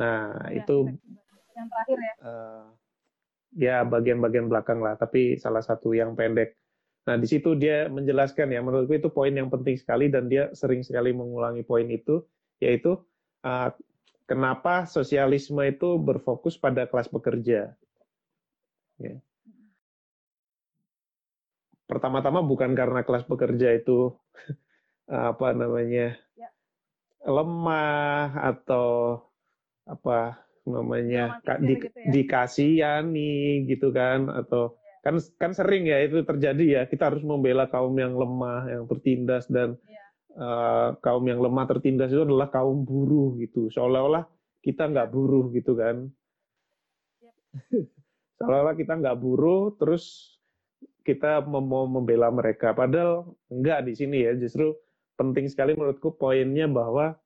[0.00, 0.88] Nah, ya, itu
[1.52, 2.14] yang terakhir ya.
[2.24, 2.64] Uh,
[3.52, 6.56] ya bagian-bagian belakang lah, tapi salah satu yang pendek.
[7.04, 10.80] Nah, di situ dia menjelaskan ya, menurutku itu poin yang penting sekali dan dia sering
[10.80, 12.24] sekali mengulangi poin itu,
[12.62, 12.96] yaitu
[13.44, 13.68] uh,
[14.24, 17.74] kenapa sosialisme itu berfokus pada kelas pekerja.
[18.96, 19.16] Ya.
[21.92, 24.16] Pertama-tama bukan karena kelas pekerja itu
[25.32, 26.48] apa namanya ya.
[27.28, 29.20] lemah atau
[29.84, 32.08] apa namanya di, gitu ya?
[32.08, 34.94] dikasihani gitu kan atau ya.
[35.04, 39.50] kan kan sering ya itu terjadi ya kita harus membela kaum yang lemah yang tertindas
[39.50, 40.02] dan ya
[40.36, 44.24] uh, kaum yang lemah tertindas itu adalah kaum buruh gitu seolah-olah
[44.62, 46.08] kita nggak buruh gitu kan
[48.40, 50.31] seolah-olah kita nggak buruh terus
[51.02, 52.72] kita mau membela mereka.
[52.72, 54.32] Padahal enggak di sini ya.
[54.38, 54.74] Justru
[55.18, 57.18] penting sekali menurutku poinnya bahwa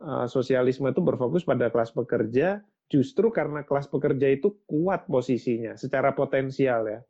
[0.00, 6.12] uh, sosialisme itu berfokus pada kelas pekerja justru karena kelas pekerja itu kuat posisinya secara
[6.12, 7.00] potensial ya.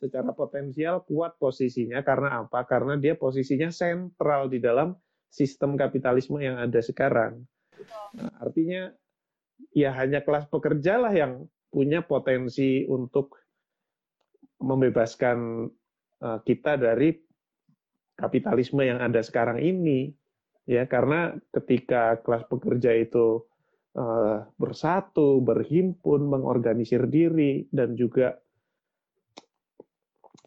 [0.00, 2.00] Secara potensial kuat posisinya.
[2.00, 2.64] Karena apa?
[2.64, 4.96] Karena dia posisinya sentral di dalam
[5.28, 7.44] sistem kapitalisme yang ada sekarang.
[8.16, 8.90] Nah, artinya
[9.76, 13.39] ya hanya kelas pekerja lah yang punya potensi untuk
[14.60, 15.68] membebaskan
[16.20, 17.16] uh, kita dari
[18.14, 20.12] kapitalisme yang ada sekarang ini
[20.68, 23.42] ya karena ketika kelas pekerja itu
[23.96, 28.36] uh, bersatu berhimpun mengorganisir diri dan juga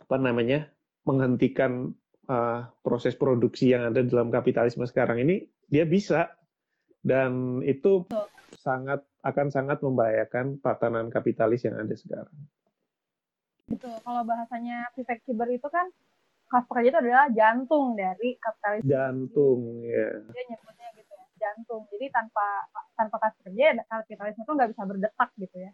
[0.05, 0.69] apa namanya
[1.09, 1.89] menghentikan
[2.29, 6.29] uh, proses produksi yang ada dalam kapitalisme sekarang ini dia bisa
[7.03, 8.07] dan itu
[8.61, 12.35] sangat akan sangat membahayakan tatanan kapitalis yang ada sekarang.
[13.73, 13.95] Betul.
[14.05, 15.89] Kalau bahasanya Vivek Ciber itu kan
[16.47, 18.89] kelas pekerja itu adalah jantung dari kapitalisme.
[18.89, 20.09] Jantung, ya.
[20.29, 21.81] Dia nyebutnya gitu ya, jantung.
[21.89, 22.47] Jadi tanpa
[22.93, 25.71] tanpa kelas pekerja kapitalisme itu nggak bisa berdetak gitu ya,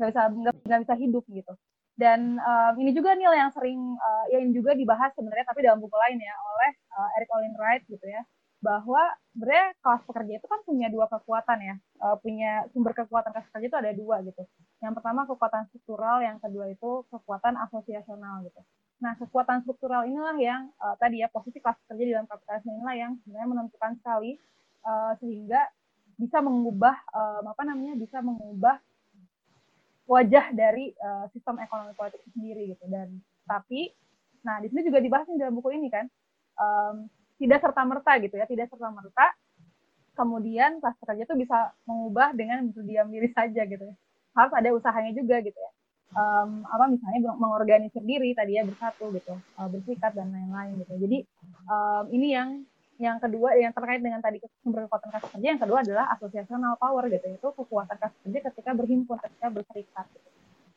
[0.00, 0.22] nggak bisa
[0.64, 1.52] nggak bisa hidup gitu.
[1.92, 5.92] Dan um, ini juga nih yang sering uh, yang juga dibahas sebenarnya tapi dalam buku
[5.92, 8.24] lain ya oleh uh, Eric Olin Wright gitu ya
[8.62, 9.02] bahwa
[9.34, 11.74] sebenarnya kelas pekerja itu kan punya dua kekuatan ya.
[11.98, 14.42] Uh, punya sumber kekuatan kelas pekerja itu ada dua gitu.
[14.78, 18.62] Yang pertama kekuatan struktural yang kedua itu kekuatan asosiasional gitu.
[19.02, 22.94] Nah kekuatan struktural inilah yang uh, tadi ya posisi kelas pekerja di dalam kapitalisme inilah
[22.94, 24.38] yang sebenarnya menentukan sekali
[24.86, 25.60] uh, sehingga
[26.14, 28.78] bisa mengubah uh, apa namanya bisa mengubah
[30.06, 32.86] wajah dari uh, sistem ekonomi politik sendiri gitu.
[32.86, 33.90] Dan tapi
[34.46, 36.06] nah di sini juga dibahas di dalam buku ini kan
[36.62, 37.10] um,
[37.42, 39.26] tidak serta merta gitu ya tidak serta merta
[40.12, 43.96] kemudian kelas pekerja itu bisa mengubah dengan berdiam diri saja gitu ya.
[44.32, 45.72] Harus ada usahanya juga gitu ya.
[46.12, 50.92] Um, apa misalnya mengorganisir diri tadi ya bersatu gitu uh, bersikap dan lain-lain gitu.
[51.00, 51.18] Jadi
[51.64, 52.48] um, ini yang
[53.00, 57.08] yang kedua yang terkait dengan tadi sumber kekuatan kas kerja yang kedua adalah asosiasional power
[57.08, 60.28] gitu itu kekuatan kas kerja ketika berhimpun ketika berserikat gitu.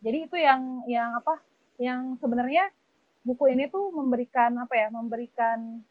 [0.01, 1.37] jadi itu yang yang apa
[1.77, 2.71] yang sebenarnya
[3.21, 5.85] buku ini tuh memberikan apa ya memberikan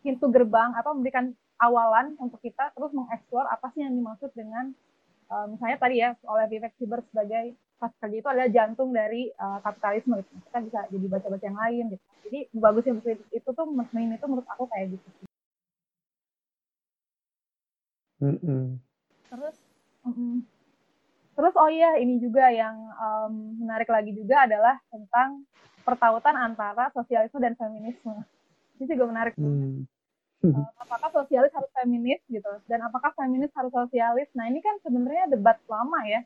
[0.00, 4.72] pintu gerbang apa memberikan awalan untuk kita terus mengeksplor apa sih yang dimaksud dengan
[5.28, 9.60] uh, misalnya tadi ya oleh Vivek Ciber sebagai kas kerja itu adalah jantung dari uh,
[9.64, 10.32] kapitalisme gitu.
[10.48, 14.28] kita bisa jadi baca-baca yang lain gitu jadi bagusnya buku itu, itu tuh ini tuh
[14.28, 15.08] menurut aku kayak gitu
[18.20, 18.76] Mm-mm.
[19.32, 19.56] Terus,
[20.04, 20.44] mm,
[21.32, 25.48] terus oh iya ini juga yang um, menarik lagi juga adalah tentang
[25.88, 28.20] pertautan antara sosialisme dan feminisme.
[28.80, 29.36] Ini juga menarik.
[29.36, 29.84] Mm.
[30.40, 34.24] Uh, apakah sosialis harus feminis gitu dan apakah feminis harus sosialis?
[34.32, 36.24] Nah ini kan sebenarnya debat lama ya,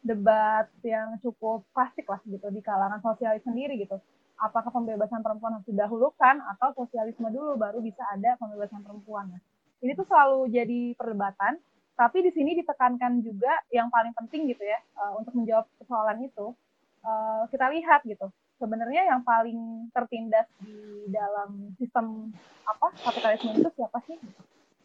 [0.00, 4.00] debat yang cukup klasik lah gitu di kalangan sosialis sendiri gitu.
[4.40, 9.28] Apakah pembebasan perempuan harus didahulukan atau sosialisme dulu baru bisa ada pembebasan perempuan?
[9.36, 9.40] Nah,
[9.84, 11.60] ini tuh selalu jadi perdebatan
[12.00, 16.56] tapi di sini ditekankan juga yang paling penting gitu ya uh, untuk menjawab persoalan itu
[17.04, 22.28] uh, kita lihat gitu sebenarnya yang paling tertindas di dalam sistem
[22.68, 24.20] apa kapitalisme itu siapa sih?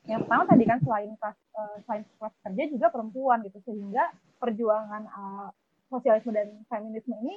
[0.07, 3.59] Yang pertama tadi kan selain kelas uh, selain kelas kerja juga perempuan gitu.
[3.67, 5.49] Sehingga perjuangan uh,
[5.91, 7.35] sosialisme dan feminisme ini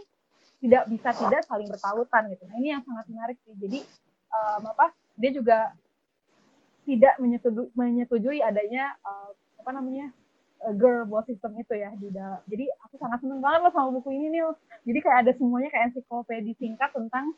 [0.62, 2.44] tidak bisa tidak saling bertautan gitu.
[2.46, 3.54] Nah ini yang sangat menarik sih.
[3.58, 3.82] Jadi
[4.30, 5.58] um, apa dia juga
[6.86, 10.08] tidak menyetujui, menyetujui adanya uh, apa namanya
[10.74, 12.42] girl boss system itu ya di dalam.
[12.50, 14.42] Jadi aku sangat seneng banget loh sama buku ini nih.
[14.84, 17.32] Jadi kayak ada semuanya kayak ensiklopedi singkat tentang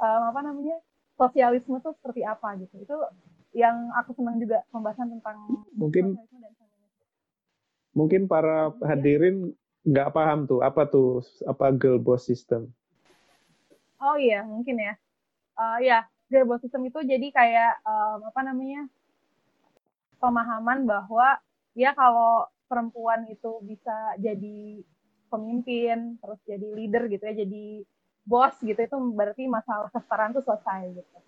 [0.00, 0.76] um, apa namanya
[1.14, 2.82] sosialisme tuh seperti apa gitu.
[2.82, 2.96] Itu
[3.54, 5.46] yang aku senang juga pembahasan tentang
[5.78, 6.18] mungkin
[7.94, 9.54] mungkin para hadirin
[9.86, 12.74] nggak paham tuh apa tuh apa girl boss system
[14.02, 14.98] oh iya mungkin ya
[15.54, 18.90] uh, ya girl boss system itu jadi kayak um, apa namanya
[20.18, 21.38] pemahaman bahwa
[21.78, 24.82] ya kalau perempuan itu bisa jadi
[25.30, 27.86] pemimpin terus jadi leader gitu ya jadi
[28.26, 31.18] bos gitu itu berarti masalah kesetaraan itu selesai gitu.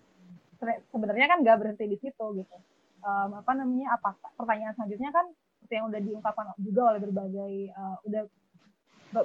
[0.89, 2.57] Sebenarnya kan nggak berhenti di situ gitu.
[3.05, 5.29] Um, apa namanya apa pertanyaan selanjutnya kan
[5.61, 8.23] seperti yang udah diungkapkan juga oleh berbagai uh, udah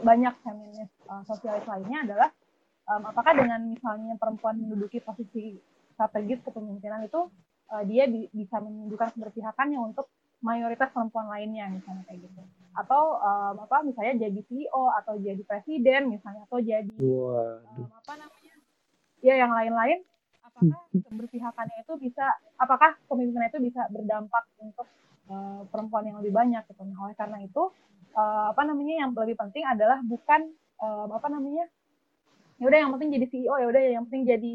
[0.05, 2.29] banyak feminis uh, sosialis lainnya adalah
[2.93, 5.57] um, apakah dengan misalnya perempuan menduduki posisi
[5.97, 7.33] strategis kepemimpinan itu
[7.73, 12.43] uh, dia bi bisa menunjukkan keberpihakannya untuk mayoritas perempuan lainnya misalnya kayak gitu.
[12.75, 18.55] Atau um, apa misalnya jadi CEO atau jadi presiden misalnya atau jadi um, apa namanya
[19.23, 20.03] ya yang lain-lain
[20.43, 22.27] apakah keberpihakannya itu bisa
[22.59, 24.91] apakah kepemimpinan itu bisa berdampak untuk
[25.31, 26.83] uh, perempuan yang lebih banyak gitu.
[26.83, 27.71] Nah oleh karena itu
[28.19, 30.51] uh, apa namanya yang lebih penting adalah bukan
[30.83, 31.71] uh, apa namanya
[32.59, 34.55] ya udah yang penting jadi CEO ya udah yang penting jadi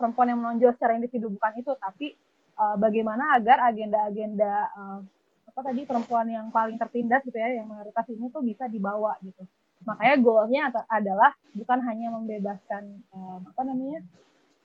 [0.00, 1.72] perempuan yang menonjol secara individu bukan itu.
[1.76, 2.16] Tapi
[2.60, 5.00] uh, bagaimana agar agenda-agenda uh,
[5.50, 9.42] apa tadi perempuan yang paling tertindas gitu ya yang mayoritas ini tuh bisa dibawa gitu.
[9.88, 14.04] Makanya goalnya adalah bukan hanya membebaskan um, apa namanya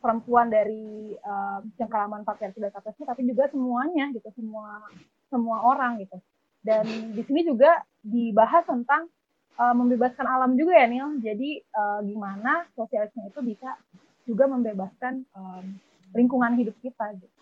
[0.03, 4.84] perempuan dari um, cengkeraman patriarki dan kapasitas tapi juga semuanya gitu semua
[5.31, 6.19] semua orang gitu.
[6.62, 9.10] Dan di sini juga dibahas tentang
[9.58, 11.17] uh, membebaskan alam juga ya Nil.
[11.23, 13.73] Jadi uh, gimana sosialisme itu bisa
[14.29, 15.65] juga membebaskan um,
[16.13, 17.35] lingkungan hidup kita gitu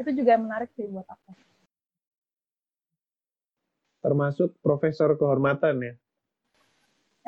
[0.00, 1.30] itu juga menarik sih buat aku.
[4.00, 5.94] Termasuk profesor kehormatan ya?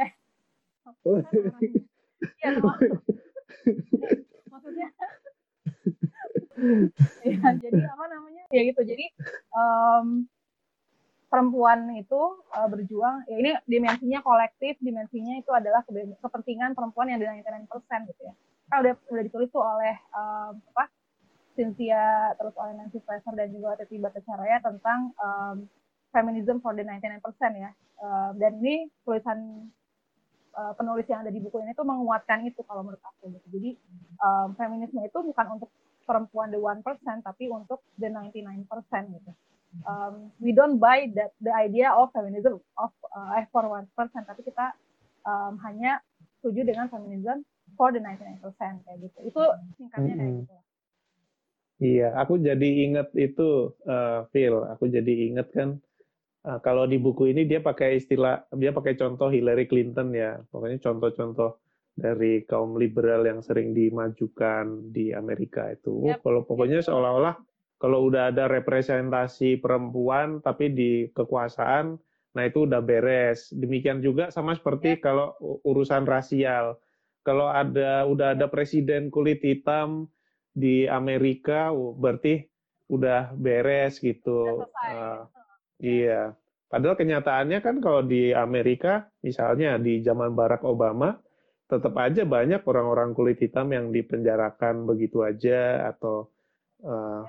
[0.01, 0.11] Eh,
[1.05, 1.21] oh.
[2.41, 2.49] iya,
[4.49, 4.89] maksudnya
[7.27, 9.07] ya, jadi apa namanya ya gitu jadi
[9.51, 10.25] um,
[11.27, 12.23] perempuan itu
[12.55, 15.83] uh, berjuang ya ini dimensinya kolektif dimensinya itu adalah
[16.23, 18.35] kepentingan perempuan yang di 99% gitu ya
[18.71, 20.89] kan udah udah ditulis tuh oleh um, apa
[21.53, 25.57] Cynthia terus oleh Nancy Fraser dan juga Teti Bhattacharya tentang um,
[26.13, 27.21] feminism for the 99%
[27.57, 27.71] ya.
[28.03, 29.71] Uh, dan ini tulisan
[30.59, 33.47] uh, penulis yang ada di buku ini tuh menguatkan itu kalau menurut aku gitu.
[33.59, 33.71] Jadi
[34.21, 35.71] um, feminisme itu bukan untuk
[36.05, 38.67] perempuan the one percent tapi untuk the 99%
[39.17, 39.33] gitu.
[39.89, 44.45] Um, we don't buy that the idea of feminism of uh, for one percent tapi
[44.45, 44.77] kita
[45.25, 46.05] um, hanya
[46.43, 47.41] setuju dengan feminism
[47.79, 48.43] for the 99%
[48.85, 49.19] kayak gitu.
[49.33, 49.43] Itu
[49.81, 50.57] singkatnya kayak gitu.
[51.81, 54.61] Iya, aku jadi inget itu, uh, Phil.
[54.77, 55.81] Aku jadi inget kan,
[56.45, 60.43] uh, kalau di buku ini dia pakai istilah, dia pakai contoh Hillary Clinton ya.
[60.53, 66.09] Pokoknya contoh-contoh dari kaum liberal yang sering dimajukan di Amerika itu.
[66.09, 66.25] Yep.
[66.25, 67.37] Kalau pokoknya seolah-olah
[67.77, 71.99] kalau udah ada representasi perempuan tapi di kekuasaan,
[72.33, 73.51] nah itu udah beres.
[73.53, 75.03] Demikian juga sama seperti yep.
[75.05, 75.35] kalau
[75.67, 76.79] urusan rasial.
[77.23, 80.11] Kalau ada udah ada presiden kulit hitam
[80.53, 82.45] di Amerika berarti
[82.93, 84.69] udah beres gitu.
[84.69, 85.25] uh,
[85.81, 86.37] iya.
[86.69, 91.17] Padahal kenyataannya kan kalau di Amerika, misalnya di zaman Barack Obama,
[91.69, 96.33] tetap aja banyak orang-orang kulit hitam yang dipenjarakan begitu aja atau
[96.85, 97.25] uh,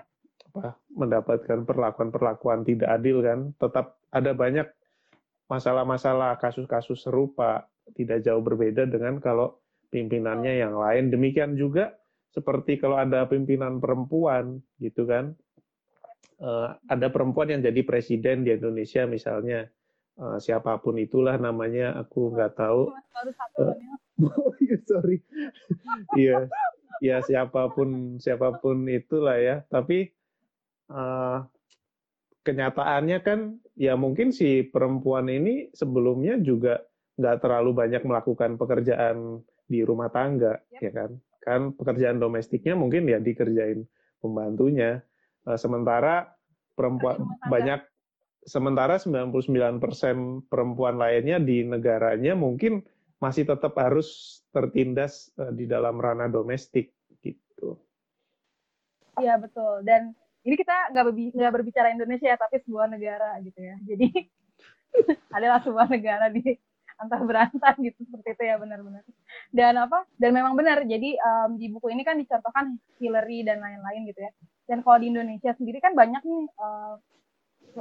[0.52, 3.52] apa, mendapatkan perlakuan-perlakuan tidak adil kan.
[3.60, 4.68] Tetap ada banyak
[5.48, 9.60] masalah-masalah kasus-kasus serupa, tidak jauh berbeda dengan kalau
[9.92, 11.12] pimpinannya yang lain.
[11.12, 11.92] Demikian juga
[12.34, 15.38] seperti kalau ada pimpinan perempuan gitu kan.
[16.42, 19.70] Uh, ada perempuan yang jadi presiden di Indonesia misalnya.
[20.14, 22.90] Uh, siapa pun itulah namanya aku nggak tahu.
[23.58, 23.78] Uh,
[24.90, 25.22] sorry.
[26.18, 26.50] Iya
[27.04, 29.62] ya siapa pun siapa pun itulah ya.
[29.70, 30.10] Tapi
[30.90, 31.44] uh,
[32.44, 33.40] kenyataannya kan
[33.80, 36.84] ya mungkin si perempuan ini sebelumnya juga
[37.18, 40.82] nggak terlalu banyak melakukan pekerjaan di rumah tangga yep.
[40.82, 41.12] ya kan
[41.44, 43.84] kan pekerjaan domestiknya mungkin ya dikerjain
[44.24, 45.04] pembantunya.
[45.44, 46.32] Uh, sementara
[46.74, 47.20] perempuan
[47.52, 47.84] banyak
[48.48, 52.80] sementara 99% perempuan lainnya di negaranya mungkin
[53.20, 57.76] masih tetap harus tertindas uh, di dalam ranah domestik gitu.
[59.20, 59.84] Iya betul.
[59.84, 63.76] Dan ini kita nggak berbi berbicara Indonesia ya tapi sebuah negara gitu ya.
[63.84, 64.08] Jadi
[65.36, 66.56] adalah sebuah negara di
[67.04, 69.04] antah berantah gitu seperti itu ya benar-benar.
[69.52, 70.08] Dan apa?
[70.16, 74.32] Dan memang benar jadi um, di buku ini kan dicontohkan Hillary dan lain-lain gitu ya.
[74.66, 76.96] Dan kalau di Indonesia sendiri kan banyak nih uh,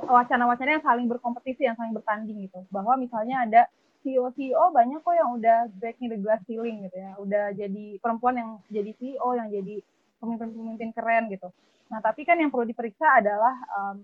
[0.08, 2.66] wacana-wacana yang saling berkompetisi yang saling bertanding gitu.
[2.68, 3.62] Bahwa misalnya ada
[4.02, 7.10] CEO CEO banyak kok yang udah breaking the glass ceiling gitu ya.
[7.22, 9.78] Udah jadi perempuan yang jadi CEO yang jadi
[10.18, 11.48] pemimpin-pemimpin keren gitu.
[11.90, 13.96] Nah, tapi kan yang perlu diperiksa adalah um,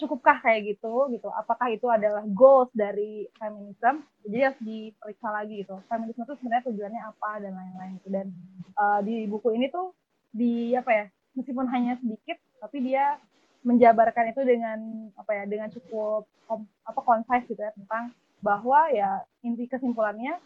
[0.00, 1.28] cukupkah kayak gitu gitu.
[1.32, 4.04] Apakah itu adalah goals dari feminism?
[4.24, 5.76] Jadi harus diperiksa lagi gitu.
[5.86, 8.08] Feminisme itu sebenarnya tujuannya apa dan lain-lain gitu.
[8.10, 8.26] Dan
[8.78, 9.92] uh, di buku ini tuh
[10.32, 11.04] di apa ya?
[11.32, 13.16] Meskipun hanya sedikit, tapi dia
[13.64, 14.78] menjabarkan itu dengan
[15.16, 15.44] apa ya?
[15.48, 18.12] Dengan cukup kom, apa concise gitu ya tentang
[18.42, 20.36] bahwa ya inti kesimpulannya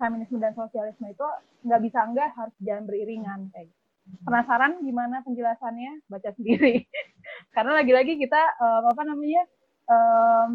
[0.00, 1.26] feminisme dan sosialisme itu
[1.66, 3.80] nggak bisa enggak harus jalan beriringan kayak gitu.
[4.24, 6.02] Penasaran gimana penjelasannya?
[6.08, 6.82] Baca sendiri.
[7.50, 9.42] Karena lagi-lagi kita um, apa namanya
[9.90, 10.50] um,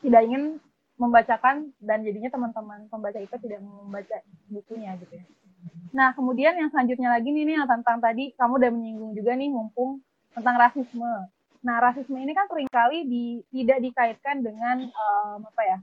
[0.00, 0.42] tidak ingin
[0.96, 4.16] membacakan dan jadinya teman-teman pembaca itu tidak membaca
[4.48, 5.24] bukunya gitu ya.
[5.92, 10.00] Nah kemudian yang selanjutnya lagi nih, nih tentang tadi kamu udah menyinggung juga nih mumpung
[10.32, 11.12] tentang rasisme.
[11.60, 15.78] Nah rasisme ini kan sering kali di, tidak dikaitkan dengan um, apa ya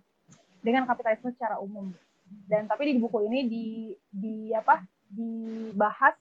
[0.66, 1.94] dengan kapitalisme secara umum.
[2.50, 3.66] Dan tapi di buku ini di
[4.10, 4.82] di apa
[5.14, 6.18] dibahas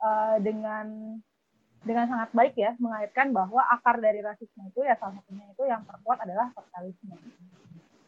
[0.00, 1.16] uh, dengan
[1.80, 5.80] dengan sangat baik ya mengaitkan bahwa akar dari rasisme itu ya salah satunya itu yang
[5.88, 7.16] terkuat adalah kapitalisme.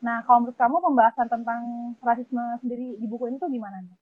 [0.02, 1.62] Nah, kalau menurut kamu pembahasan tentang
[2.02, 3.96] rasisme sendiri di buku ini tuh gimana nih?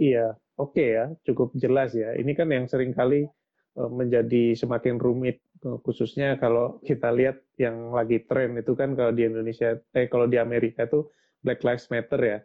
[0.00, 0.26] Iya,
[0.56, 2.14] oke okay ya, cukup jelas ya.
[2.16, 3.28] Ini kan yang sering kali
[3.76, 9.12] uh, menjadi semakin rumit uh, khususnya kalau kita lihat yang lagi tren itu kan kalau
[9.12, 11.12] di Indonesia eh kalau di Amerika tuh
[11.44, 12.30] Black Lives Matter ya.
[12.32, 12.38] Ya.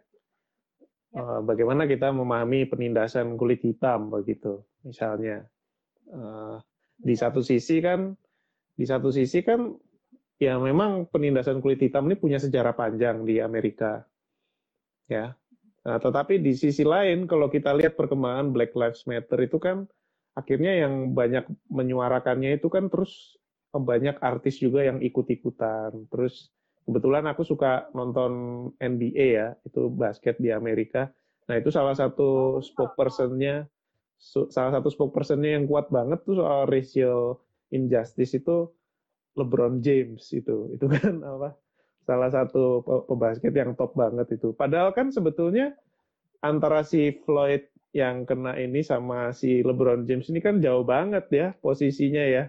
[1.16, 5.48] Uh, bagaimana kita memahami penindasan kulit hitam begitu misalnya
[6.12, 6.56] uh,
[6.98, 8.12] di satu sisi kan
[8.78, 9.74] di satu sisi kan
[10.38, 14.06] ya memang penindasan kulit hitam ini punya sejarah panjang di Amerika
[15.10, 15.34] ya.
[15.88, 19.88] Nah, tetapi di sisi lain kalau kita lihat perkembangan Black Lives Matter itu kan
[20.36, 23.40] akhirnya yang banyak menyuarakannya itu kan terus
[23.72, 26.06] banyak artis juga yang ikut-ikutan.
[26.12, 26.52] Terus
[26.84, 28.32] kebetulan aku suka nonton
[28.78, 31.10] NBA ya, itu basket di Amerika.
[31.48, 33.64] Nah itu salah satu spokespersonnya,
[34.18, 37.38] salah satu spokespersonnya yang kuat banget tuh soal racial
[37.70, 38.66] injustice itu
[39.38, 41.54] LeBron James itu, itu kan apa?
[42.02, 44.50] Salah satu pebasket yang top banget itu.
[44.56, 45.76] Padahal kan sebetulnya
[46.40, 51.46] antara si Floyd yang kena ini sama si LeBron James ini kan jauh banget ya
[51.60, 52.44] posisinya ya.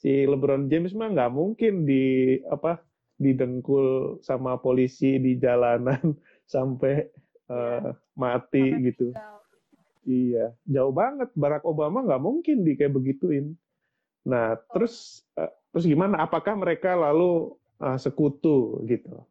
[0.00, 2.80] Si LeBron James mah nggak mungkin di apa
[3.20, 6.16] didengkul sama polisi di jalanan
[6.54, 7.06] sampai
[7.52, 9.06] uh, mati sampai gitu.
[10.04, 11.32] Iya, jauh banget.
[11.32, 13.56] Barack Obama nggak mungkin di kayak begituin.
[14.28, 16.20] Nah, terus uh, terus gimana?
[16.24, 19.24] Apakah mereka lalu uh, sekutu gitu?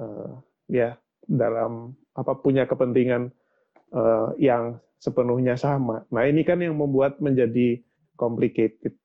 [0.00, 0.96] Uh, ya,
[1.28, 3.28] dalam apa punya kepentingan
[3.92, 6.08] uh, yang sepenuhnya sama.
[6.08, 7.84] Nah, ini kan yang membuat menjadi
[8.16, 8.96] complicated.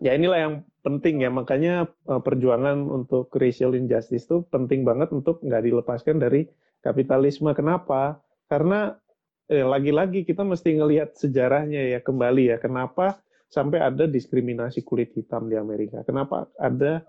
[0.00, 5.44] Ya inilah yang penting ya makanya uh, perjuangan untuk racial injustice itu penting banget untuk
[5.44, 6.48] nggak dilepaskan dari
[6.80, 9.09] kapitalisme kenapa karena eh,
[9.50, 12.56] lagi-lagi kita mesti ngelihat sejarahnya ya kembali ya.
[12.62, 13.18] Kenapa
[13.50, 16.06] sampai ada diskriminasi kulit hitam di Amerika?
[16.06, 17.02] Kenapa ada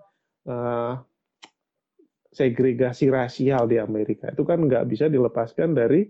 [0.49, 0.97] uh,
[2.33, 4.33] segregasi rasial di Amerika?
[4.33, 6.09] Itu kan nggak bisa dilepaskan dari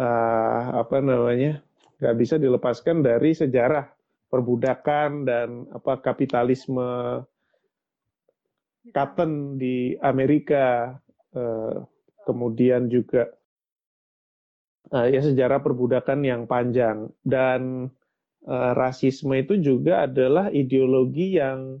[0.00, 1.60] uh, apa namanya
[1.98, 3.84] nggak bisa dilepaskan dari sejarah
[4.28, 7.20] perbudakan dan apa kapitalisme
[8.92, 10.96] cotton di Amerika
[11.32, 11.76] eh,
[12.28, 13.28] kemudian juga
[14.92, 17.12] eh, ya sejarah perbudakan yang panjang.
[17.24, 17.90] Dan
[18.44, 21.80] eh, rasisme itu juga adalah ideologi yang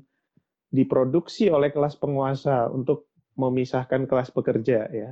[0.68, 5.10] diproduksi oleh kelas penguasa untuk memisahkan kelas pekerja ya.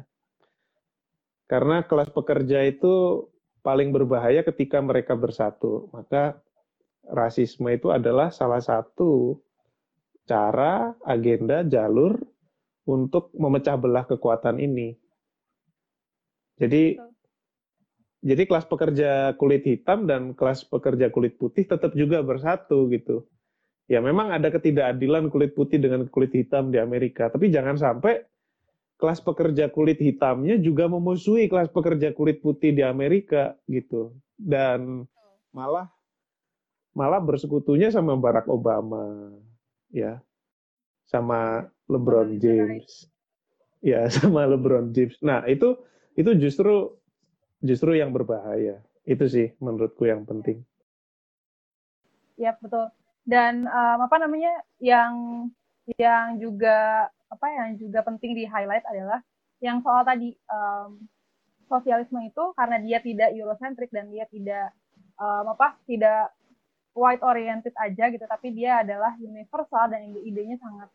[1.47, 3.26] Karena kelas pekerja itu
[3.62, 5.86] paling berbahaya ketika mereka bersatu.
[5.94, 6.42] Maka
[7.07, 9.38] rasisme itu adalah salah satu
[10.26, 12.18] cara, agenda, jalur
[12.86, 14.99] untuk memecah belah kekuatan ini.
[16.59, 16.99] Jadi
[18.25, 23.29] jadi kelas pekerja kulit hitam dan kelas pekerja kulit putih tetap juga bersatu gitu.
[23.87, 28.27] Ya memang ada ketidakadilan kulit putih dengan kulit hitam di Amerika, tapi jangan sampai
[28.97, 34.17] kelas pekerja kulit hitamnya juga memusuhi kelas pekerja kulit putih di Amerika gitu.
[34.35, 35.07] Dan
[35.55, 35.87] malah
[36.97, 39.31] malah bersekutunya sama Barack Obama,
[39.93, 40.19] ya,
[41.07, 43.07] sama LeBron James,
[43.85, 45.14] ya, sama LeBron James.
[45.23, 45.77] Nah itu
[46.17, 46.97] itu justru
[47.63, 48.81] justru yang berbahaya.
[49.07, 50.67] Itu sih menurutku yang penting.
[52.37, 52.91] Ya betul.
[53.27, 55.47] Dan um, apa namanya yang
[55.99, 59.23] yang juga apa yang juga penting di highlight adalah
[59.63, 61.07] yang soal tadi um,
[61.67, 64.71] sosialisme itu karena dia tidak Eurocentric dan dia tidak
[65.19, 66.31] um, apa tidak
[66.97, 70.89] white oriented aja gitu tapi dia adalah universal dan ide-idenya sangat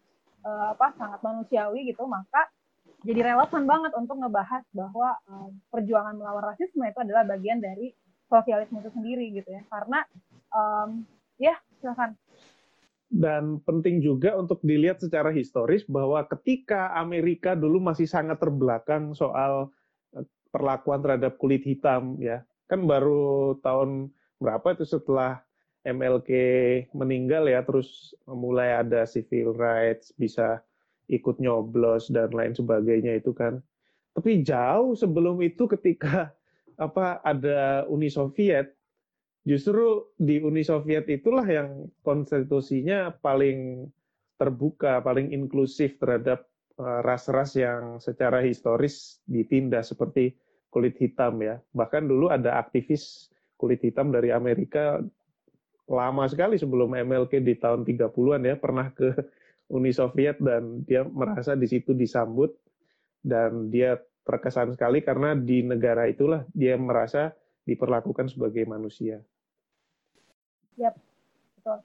[0.48, 2.48] uh, apa sangat manusiawi gitu maka
[3.02, 7.90] jadi relevan banget untuk ngebahas bahwa uh, perjuangan melawan rasisme itu adalah bagian dari
[8.30, 9.62] sosialisme itu sendiri gitu ya.
[9.68, 10.06] Karena
[10.54, 11.02] um,
[11.42, 12.14] ya silakan.
[13.12, 19.68] Dan penting juga untuk dilihat secara historis bahwa ketika Amerika dulu masih sangat terbelakang soal
[20.16, 20.24] eh,
[20.54, 22.46] perlakuan terhadap kulit hitam ya.
[22.72, 25.44] Kan baru tahun berapa itu setelah
[25.82, 26.30] MLK
[26.94, 30.62] meninggal ya terus mulai ada civil rights bisa
[31.10, 33.64] ikut nyoblos dan lain sebagainya itu kan
[34.12, 36.36] tapi jauh sebelum itu ketika
[36.86, 38.76] apa ada Uni Soviet
[39.42, 43.90] justru di Uni Soviet itulah yang konstitusinya paling
[44.42, 46.50] terbuka, paling inklusif terhadap
[46.82, 50.34] eh, ras-ras yang secara historis ditindas seperti
[50.74, 51.62] kulit hitam ya.
[51.78, 53.30] Bahkan dulu ada aktivis
[53.62, 54.98] kulit hitam dari Amerika
[55.86, 59.12] lama sekali sebelum MLK di tahun 30-an ya pernah ke
[59.72, 62.52] Uni Soviet dan dia merasa di situ disambut
[63.24, 63.96] dan dia
[64.28, 67.34] terkesan sekali karena di negara itulah dia merasa
[67.66, 69.24] diperlakukan sebagai manusia.
[70.78, 70.98] Yap,
[71.58, 71.80] betul.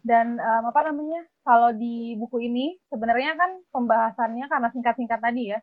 [0.00, 1.22] Dan um, apa namanya?
[1.40, 5.58] Kalau di buku ini sebenarnya kan pembahasannya karena singkat-singkat tadi ya,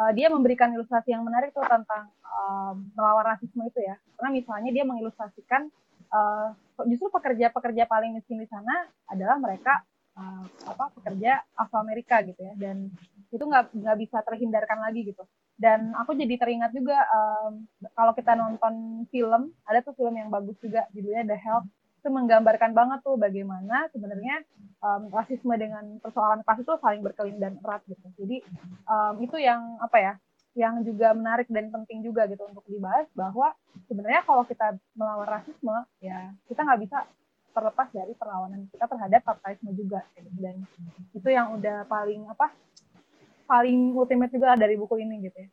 [0.00, 3.96] uh, dia memberikan ilustrasi yang menarik tuh tentang um, melawan rasisme itu ya.
[4.16, 5.68] Karena misalnya dia mengilustrasikan
[6.12, 6.52] uh,
[6.86, 9.82] justru pekerja-pekerja paling miskin di sana adalah mereka
[10.18, 12.52] uh, apa pekerja Afro Amerika gitu ya.
[12.58, 12.90] Dan
[13.30, 15.22] itu nggak nggak bisa terhindarkan lagi gitu.
[15.58, 20.58] Dan aku jadi teringat juga um, kalau kita nonton film ada tuh film yang bagus
[20.58, 21.64] juga judulnya The Help
[21.98, 24.46] itu menggambarkan banget tuh bagaimana sebenarnya
[24.78, 28.06] um, rasisme dengan persoalan kelas itu saling berkelindan erat gitu.
[28.22, 28.36] Jadi
[28.86, 30.14] um, itu yang apa ya
[30.58, 33.54] yang juga menarik dan penting juga gitu untuk dibahas bahwa
[33.86, 36.98] sebenarnya kalau kita melawan rasisme ya kita nggak bisa
[37.52, 40.30] terlepas dari perlawanan kita terhadap kapitalisme juga gitu.
[40.38, 40.56] dan
[41.14, 42.54] itu yang udah paling apa
[43.48, 45.48] paling ultimate juga dari buku ini gitu ya.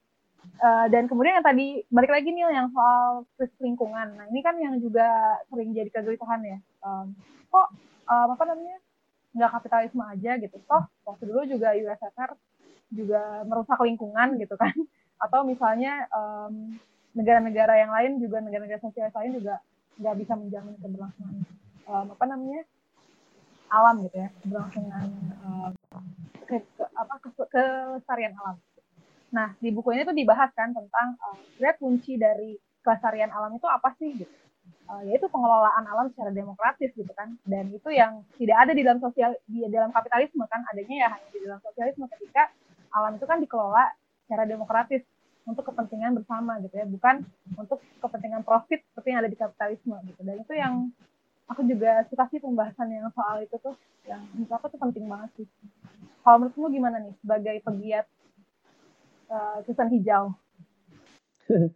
[0.61, 3.25] Uh, dan kemudian yang tadi balik lagi nih yang soal
[3.57, 4.13] lingkungan.
[4.13, 6.59] Nah ini kan yang juga sering jadi kegelisahan ya.
[6.85, 7.17] Um,
[7.49, 7.67] kok
[8.05, 8.77] um, apa namanya
[9.33, 10.57] nggak kapitalisme aja gitu.
[10.69, 12.37] Toh waktu dulu juga USSR
[12.93, 14.75] juga merusak lingkungan gitu kan.
[15.25, 16.77] Atau misalnya um,
[17.15, 19.63] negara-negara yang lain juga negara-negara sosialis lain juga
[19.95, 21.47] nggak bisa menjamin keberlangsungan
[21.89, 22.61] um, apa namanya
[23.69, 25.09] alam gitu ya keberlangsungan
[25.41, 25.71] um,
[26.45, 28.57] ke, ke apa ke, kelestarian alam.
[29.33, 32.55] Nah di buku ini tuh dibahas kan tentang uh, kunci dari
[32.85, 34.35] kelestarian alam itu apa sih gitu.
[34.85, 39.01] Uh, yaitu pengelolaan alam secara demokratis gitu kan dan itu yang tidak ada di dalam
[39.01, 42.53] sosial di dalam kapitalisme kan adanya ya hanya di dalam sosialisme ketika
[42.93, 43.93] alam itu kan dikelola
[44.25, 45.01] secara demokratis
[45.45, 47.25] untuk kepentingan bersama gitu ya bukan
[47.57, 50.73] untuk kepentingan profit seperti yang ada di kapitalisme gitu dan itu yang
[51.45, 53.75] aku juga suka sih pembahasan yang soal itu tuh
[54.09, 55.47] yang menurut aku tuh penting banget sih
[56.25, 58.05] kalau menurutmu gimana nih sebagai pegiat
[59.29, 60.33] uh, hijau?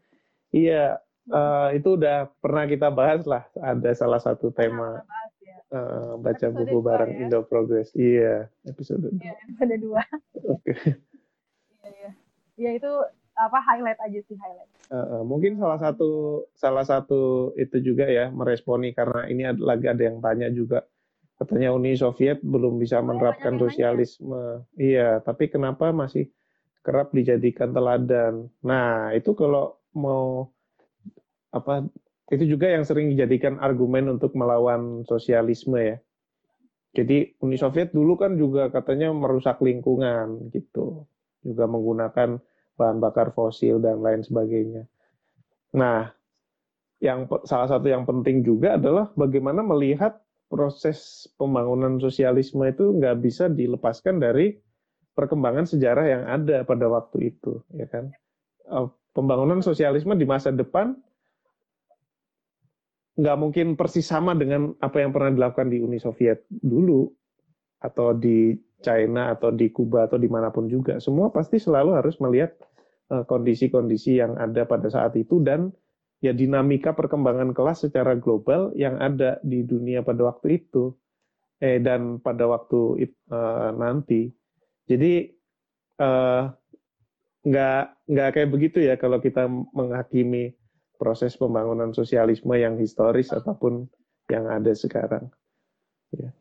[0.49, 0.97] iya,
[1.29, 3.45] uh, itu udah pernah kita bahas lah.
[3.61, 5.57] Ada salah satu tema bahas, ya.
[5.69, 7.19] uh, baca episode buku bareng ya?
[7.29, 7.93] Indo Progress.
[7.93, 9.13] Iya, episode.
[9.21, 10.01] Iya, episode dua.
[10.57, 10.73] Oke.
[11.85, 12.11] Iya, iya.
[12.59, 12.91] Iya itu
[13.39, 14.69] apa highlight aja sih highlight.
[14.91, 19.87] Uh, uh, mungkin salah satu salah satu itu juga ya meresponi karena ini ada, lagi
[19.87, 20.83] ada yang tanya juga
[21.39, 24.67] katanya Uni Soviet belum bisa menerapkan sosialisme.
[24.75, 26.27] Iya, tapi kenapa masih
[26.83, 28.51] kerap dijadikan teladan?
[28.59, 30.51] Nah, itu kalau mau
[31.55, 31.87] apa
[32.29, 35.97] itu juga yang sering dijadikan argumen untuk melawan sosialisme ya.
[36.91, 41.07] Jadi Uni Soviet dulu kan juga katanya merusak lingkungan gitu.
[41.39, 42.41] Juga menggunakan
[42.79, 44.87] bahan bakar fosil dan lain sebagainya.
[45.75, 46.15] Nah,
[47.03, 50.15] yang salah satu yang penting juga adalah bagaimana melihat
[50.47, 54.55] proses pembangunan sosialisme itu nggak bisa dilepaskan dari
[55.13, 58.09] perkembangan sejarah yang ada pada waktu itu, ya kan?
[58.71, 60.95] Eh, pembangunan sosialisme di masa depan
[63.19, 67.11] nggak mungkin persis sama dengan apa yang pernah dilakukan di Uni Soviet dulu,
[67.79, 70.99] atau di China, atau di Kuba, atau di mana pun juga.
[71.03, 72.55] Semua pasti selalu harus melihat
[73.09, 75.73] kondisi-kondisi yang ada pada saat itu dan
[76.21, 80.93] ya dinamika perkembangan kelas secara global yang ada di dunia pada waktu itu
[81.59, 84.31] eh dan pada waktu uh, nanti.
[84.87, 85.27] Jadi
[85.99, 86.47] uh,
[87.39, 90.55] nggak nggak kayak begitu ya kalau kita menghakimi
[90.99, 93.87] proses pembangunan sosialisme yang historis ataupun
[94.27, 95.31] yang ada sekarang.
[96.11, 96.31] Ya.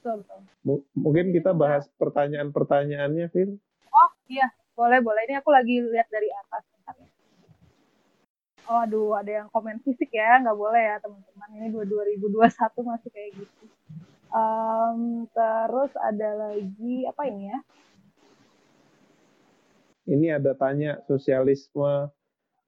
[0.00, 0.40] Betul, betul.
[0.64, 3.60] M mungkin kita bahas pertanyaan-pertanyaannya Phil
[3.92, 4.48] oh iya
[4.80, 5.22] boleh boleh.
[5.28, 6.64] Ini aku lagi lihat dari atas.
[8.70, 10.40] Oh aduh ada yang komen fisik ya.
[10.40, 11.48] Nggak boleh ya teman-teman.
[11.60, 12.40] Ini 2021
[12.88, 13.64] masih kayak gitu.
[14.30, 17.58] Um, terus ada lagi apa ini ya?
[20.06, 22.08] Ini ada tanya sosialisme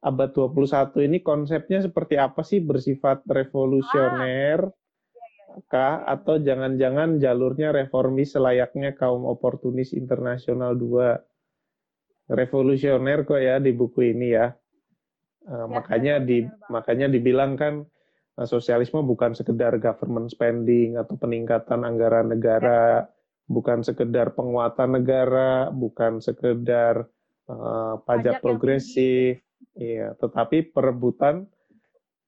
[0.02, 2.58] abad 21 ini konsepnya seperti apa sih?
[2.58, 5.62] Bersifat revolusioner ah.
[5.70, 6.02] kah?
[6.02, 11.22] Atau jangan-jangan jalurnya reformis selayaknya kaum oportunis internasional dua
[12.30, 14.52] revolusioner kok ya di buku ini ya.
[15.42, 17.82] Uh, ya makanya di makanya dibilang kan
[18.38, 23.10] uh, sosialisme bukan sekedar government spending atau peningkatan anggaran negara, ya.
[23.50, 27.10] bukan sekedar penguatan negara, bukan sekedar
[27.50, 29.42] uh, pajak, pajak progresif,
[29.74, 31.50] iya, tetapi perebutan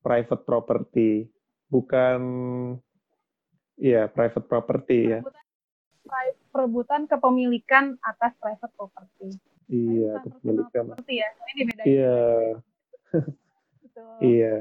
[0.03, 1.31] private property,
[1.71, 2.21] bukan
[3.79, 5.21] iya private property ya.
[6.53, 9.54] Perebutan kepemilikan atas private property.
[9.69, 10.85] Iya, kepemilikan.
[11.09, 11.29] Ya,
[11.85, 12.19] Iya.
[14.35, 14.55] iya.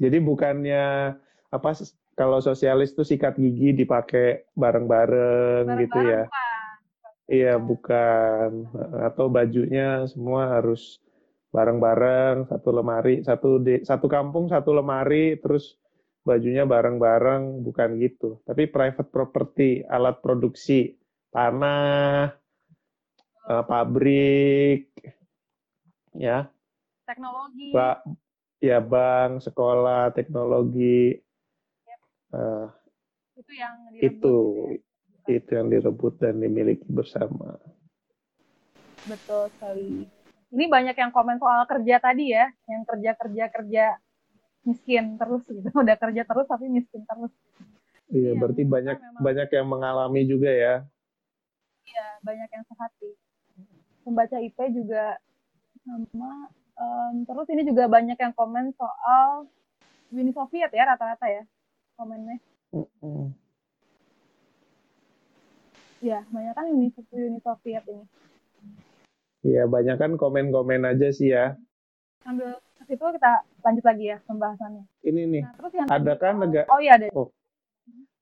[0.00, 1.14] Jadi bukannya
[1.50, 1.70] apa
[2.16, 6.22] kalau sosialis itu sikat gigi dipakai bareng-bareng gitu ya.
[7.30, 8.66] Iya, bukan.
[9.06, 10.98] Atau bajunya semua harus
[11.54, 15.78] bareng-bareng, satu lemari, satu di, satu kampung satu lemari, terus
[16.26, 18.42] bajunya bareng-bareng, bukan gitu.
[18.46, 20.98] Tapi private property, alat produksi,
[21.30, 22.34] tanah,
[23.50, 24.94] uh, pabrik,
[26.14, 26.46] ya.
[27.02, 27.74] Teknologi.
[27.74, 27.98] Ba
[28.62, 31.18] ya bank, sekolah, teknologi.
[31.88, 32.00] Yep.
[32.30, 32.66] Uh,
[33.40, 34.34] itu yang direbut, itu
[35.26, 35.34] ya?
[35.34, 37.58] itu yang direbut dan dimiliki bersama.
[39.08, 40.06] Betul sekali.
[40.50, 43.84] Ini banyak yang komen soal kerja tadi ya, yang kerja kerja kerja
[44.60, 47.32] miskin terus gitu, udah kerja terus tapi miskin terus.
[48.10, 49.22] Iya, iya berarti banyak memang...
[49.22, 50.74] banyak yang mengalami juga ya.
[51.86, 53.10] Iya, banyak yang sehati.
[54.10, 55.14] Membaca IP juga
[55.86, 56.50] sama
[56.80, 59.44] Um, terus ini juga banyak yang komen soal
[60.16, 61.44] Uni Soviet ya rata-rata ya
[62.00, 62.40] komennya.
[62.72, 63.26] Mm -hmm.
[66.00, 68.04] Ya, banyak kan Uni, Uni Soviet ini.
[69.44, 71.60] Iya, banyak kan komen-komen aja sih ya.
[72.24, 74.84] Sambil ke situ kita lanjut lagi ya pembahasannya.
[75.04, 76.66] Ini nih, nah, terus yang ada kan negara...
[76.72, 77.12] Oh iya, ada.
[77.12, 77.28] Oh.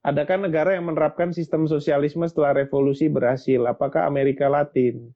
[0.03, 3.63] Adakah negara yang menerapkan sistem sosialisme setelah revolusi berhasil?
[3.71, 5.15] Apakah Amerika Latin?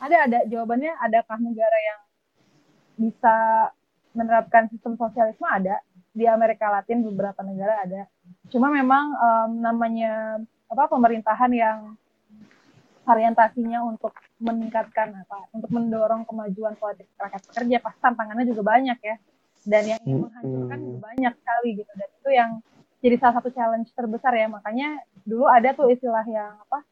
[0.00, 0.38] Ada ada.
[0.48, 2.00] Jawabannya adakah negara yang
[2.94, 3.36] bisa
[4.14, 5.46] menerapkan sistem sosialisme?
[5.46, 5.82] Ada.
[6.14, 8.06] Di Amerika Latin beberapa negara ada.
[8.48, 10.38] Cuma memang um, namanya
[10.70, 11.78] apa pemerintahan yang
[13.04, 19.16] orientasinya untuk meningkatkan apa untuk mendorong kemajuan politik rakyat pekerja pas tantangannya juga banyak ya.
[19.64, 21.92] Dan yang ingin menghancurkan juga banyak sekali gitu.
[21.96, 22.50] Dan itu yang
[23.04, 24.46] jadi salah satu challenge terbesar ya.
[24.46, 26.86] Makanya dulu ada tuh istilah yang apa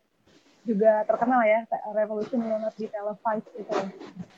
[0.63, 3.75] juga terkenal ya revolution will not be televised gitu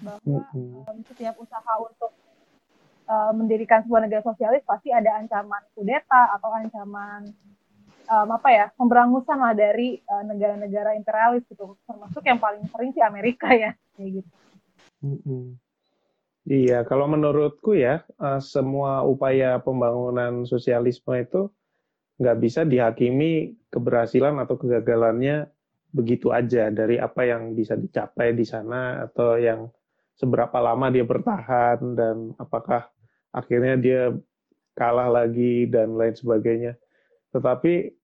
[0.01, 2.13] bahwa um, setiap usaha untuk
[3.09, 7.29] uh, mendirikan sebuah negara sosialis pasti ada ancaman kudeta atau ancaman
[8.09, 13.05] um, apa ya pemberangusan lah dari uh, negara-negara imperialis gitu termasuk yang paling sering sih
[13.05, 14.31] Amerika ya kayak gitu.
[15.05, 15.45] Mm-hmm.
[16.45, 21.49] Iya, kalau menurutku ya uh, semua upaya pembangunan sosialisme itu
[22.21, 25.49] nggak bisa dihakimi keberhasilan atau kegagalannya
[25.95, 29.71] begitu aja dari apa yang bisa dicapai di sana atau yang
[30.19, 32.91] seberapa lama dia bertahan dan apakah
[33.31, 34.03] akhirnya dia
[34.75, 36.75] kalah lagi dan lain sebagainya.
[37.31, 37.95] Tetapi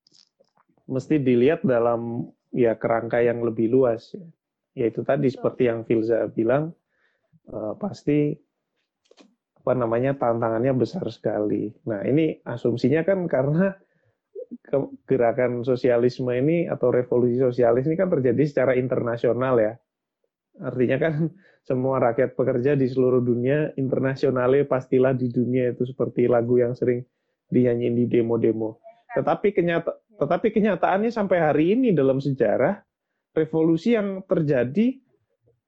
[0.91, 4.27] mesti dilihat dalam ya kerangka yang lebih luas ya.
[4.87, 6.71] Yaitu tadi seperti yang Filza bilang
[7.51, 8.39] uh, pasti
[9.61, 11.75] apa namanya tantangannya besar sekali.
[11.91, 13.75] Nah, ini asumsinya kan karena
[15.07, 19.73] gerakan sosialisme ini atau revolusi sosialis ini kan terjadi secara internasional ya.
[20.59, 21.13] Artinya kan
[21.69, 27.07] semua rakyat pekerja di seluruh dunia internasionalnya pastilah di dunia itu seperti lagu yang sering
[27.51, 28.83] dinyanyiin di demo-demo.
[29.15, 32.77] Tetapi kenyata tetapi kenyataannya sampai hari ini dalam sejarah
[33.33, 35.01] revolusi yang terjadi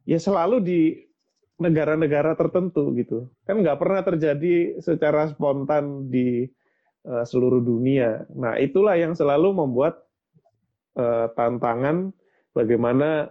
[0.05, 0.80] ya selalu di
[1.57, 3.30] negara-negara tertentu gitu.
[3.47, 6.45] Kan nggak pernah terjadi secara spontan di
[7.07, 8.26] uh, seluruh dunia.
[8.34, 10.03] Nah, itulah yang selalu membuat
[10.98, 12.14] uh, tantangan
[12.55, 13.30] bagaimana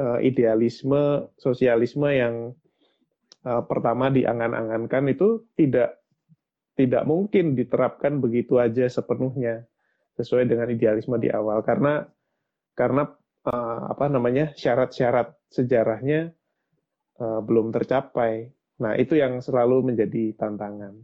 [0.00, 2.56] uh, idealisme sosialisme yang
[3.42, 5.98] pertama diangan-angankan itu tidak
[6.78, 9.66] tidak mungkin diterapkan begitu aja sepenuhnya
[10.14, 12.06] sesuai dengan idealisme di awal karena
[12.78, 13.02] karena
[13.90, 16.30] apa namanya syarat-syarat sejarahnya
[17.18, 18.46] belum tercapai.
[18.78, 21.02] Nah, itu yang selalu menjadi tantangan.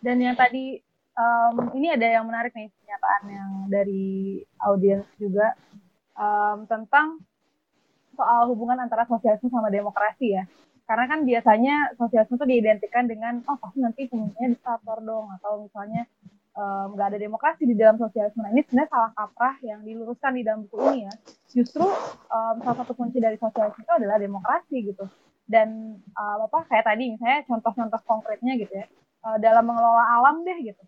[0.00, 0.80] Dan yang tadi
[1.16, 5.52] um, ini ada yang menarik nih pernyataan yang dari audiens juga
[6.16, 7.20] um, tentang
[8.16, 10.44] soal hubungan antara sosialisme sama demokrasi ya.
[10.88, 16.02] Karena kan biasanya sosialisme itu diidentikan dengan oh pasti nanti pemimpinnya diktator dong atau misalnya
[16.90, 18.42] nggak um, ada demokrasi di dalam sosialisme.
[18.42, 21.14] Nah, ini sebenarnya salah kaprah yang diluruskan di dalam buku ini ya.
[21.54, 21.86] justru
[22.26, 25.06] um, salah satu kunci dari sosialisme itu adalah demokrasi gitu
[25.50, 28.86] dan uh, apa kayak tadi misalnya contoh-contoh konkretnya gitu ya
[29.24, 30.82] uh, dalam mengelola alam deh gitu.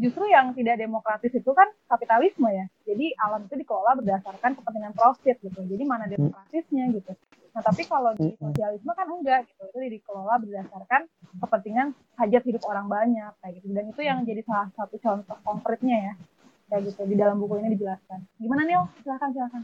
[0.00, 2.64] Justru yang tidak demokratis itu kan kapitalisme ya.
[2.88, 5.60] Jadi alam itu dikelola berdasarkan kepentingan profit gitu.
[5.60, 7.12] Jadi mana demokratisnya gitu.
[7.50, 9.62] Nah tapi kalau di sosialisme kan enggak gitu.
[9.68, 11.04] Itu dikelola berdasarkan
[11.42, 13.66] kepentingan hajat hidup orang banyak kayak gitu.
[13.76, 16.14] Dan itu yang jadi salah satu contoh konkretnya ya.
[16.70, 18.24] Kayak gitu di dalam buku ini dijelaskan.
[18.40, 19.62] Gimana nih silakan silakan.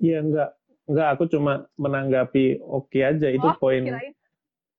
[0.00, 0.50] Iya enggak.
[0.88, 3.28] Enggak aku cuma menanggapi oke okay aja.
[3.28, 3.84] Itu oh, poin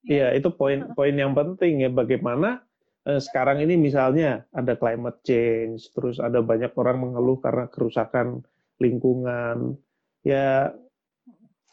[0.08, 2.64] Iya itu poin poin yang penting ya bagaimana
[3.04, 8.48] eh, sekarang ini misalnya ada climate change terus ada banyak orang mengeluh karena kerusakan
[8.80, 9.76] lingkungan.
[10.24, 10.72] Ya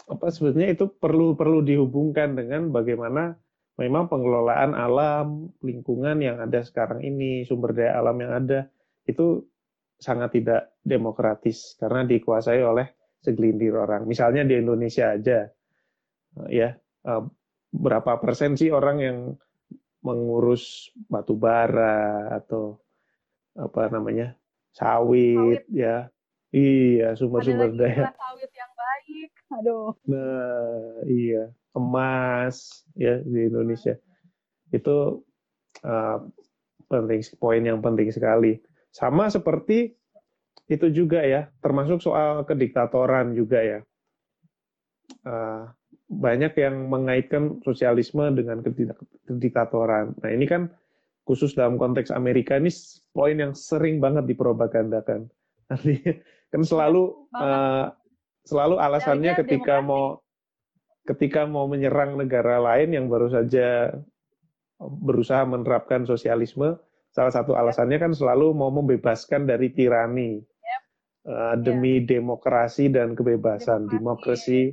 [0.07, 3.35] apa sebetulnya itu perlu perlu dihubungkan dengan bagaimana
[3.79, 8.71] memang pengelolaan alam lingkungan yang ada sekarang ini sumber daya alam yang ada
[9.07, 9.43] itu
[9.99, 12.87] sangat tidak demokratis karena dikuasai oleh
[13.23, 14.05] segelintir orang.
[14.07, 15.47] Misalnya di Indonesia aja,
[16.51, 16.69] ya
[17.07, 17.23] eh,
[17.77, 19.19] berapa persen sih orang yang
[20.01, 22.81] mengurus batu bara atau
[23.57, 24.37] apa namanya
[24.73, 25.65] sawit, sawit.
[25.73, 26.09] ya?
[26.55, 28.13] Iya sumber-sumber daya.
[28.15, 29.31] sawit yang baik.
[29.61, 29.93] Aduh.
[30.09, 31.53] Nah iya.
[31.77, 34.01] Emas ya di Indonesia.
[34.73, 35.21] Itu
[35.85, 36.19] uh,
[36.89, 38.57] penting poin yang penting sekali.
[38.89, 39.93] Sama seperti
[40.67, 43.81] itu juga ya, termasuk soal kediktatoran juga ya.
[45.23, 45.71] Uh,
[46.07, 48.63] banyak yang mengaitkan sosialisme dengan
[49.27, 50.15] kediktatoran.
[50.23, 50.71] Nah ini kan
[51.27, 52.71] khusus dalam konteks Amerika ini
[53.11, 55.27] poin yang sering banget dipropagandakan.
[55.71, 55.99] Nanti
[56.55, 57.91] kan selalu uh,
[58.47, 60.23] selalu alasannya ketika mau
[61.07, 63.91] ketika mau menyerang negara lain yang baru saja
[64.79, 66.79] berusaha menerapkan sosialisme,
[67.11, 70.39] salah satu alasannya kan selalu mau membebaskan dari tirani
[71.27, 72.07] uh, demi yeah.
[72.07, 74.71] demokrasi dan kebebasan, demokrasi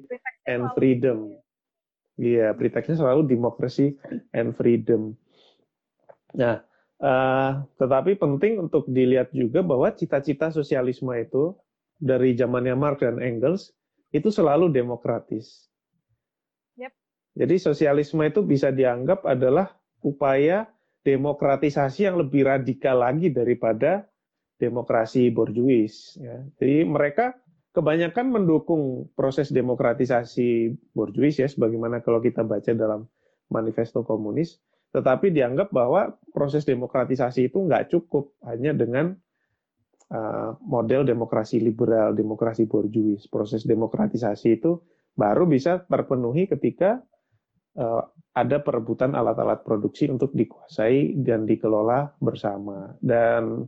[0.47, 1.35] and freedom.
[2.19, 3.97] Iya, yeah, pretextnya selalu demokrasi
[4.37, 5.17] and freedom.
[6.37, 6.61] Nah,
[7.01, 11.57] uh, tetapi penting untuk dilihat juga bahwa cita-cita sosialisme itu
[11.97, 13.73] dari zamannya Marx dan Engels
[14.13, 15.69] itu selalu demokratis.
[16.77, 16.93] Yep.
[17.33, 19.73] Jadi sosialisme itu bisa dianggap adalah
[20.05, 20.69] upaya
[21.01, 24.05] demokratisasi yang lebih radikal lagi daripada
[24.61, 26.15] demokrasi borjuis.
[26.21, 26.45] Ya.
[26.61, 27.35] Jadi mereka
[27.73, 33.09] kebanyakan mendukung proses demokratisasi borjuis ya, sebagaimana kalau kita baca dalam
[33.49, 34.61] manifesto komunis,
[34.93, 39.17] tetapi dianggap bahwa proses demokratisasi itu nggak cukup hanya dengan
[40.13, 43.25] uh, model demokrasi liberal, demokrasi borjuis.
[43.25, 44.77] Proses demokratisasi itu
[45.17, 47.01] baru bisa terpenuhi ketika
[47.81, 48.05] uh,
[48.37, 52.93] ada perebutan alat-alat produksi untuk dikuasai dan dikelola bersama.
[53.01, 53.65] Dan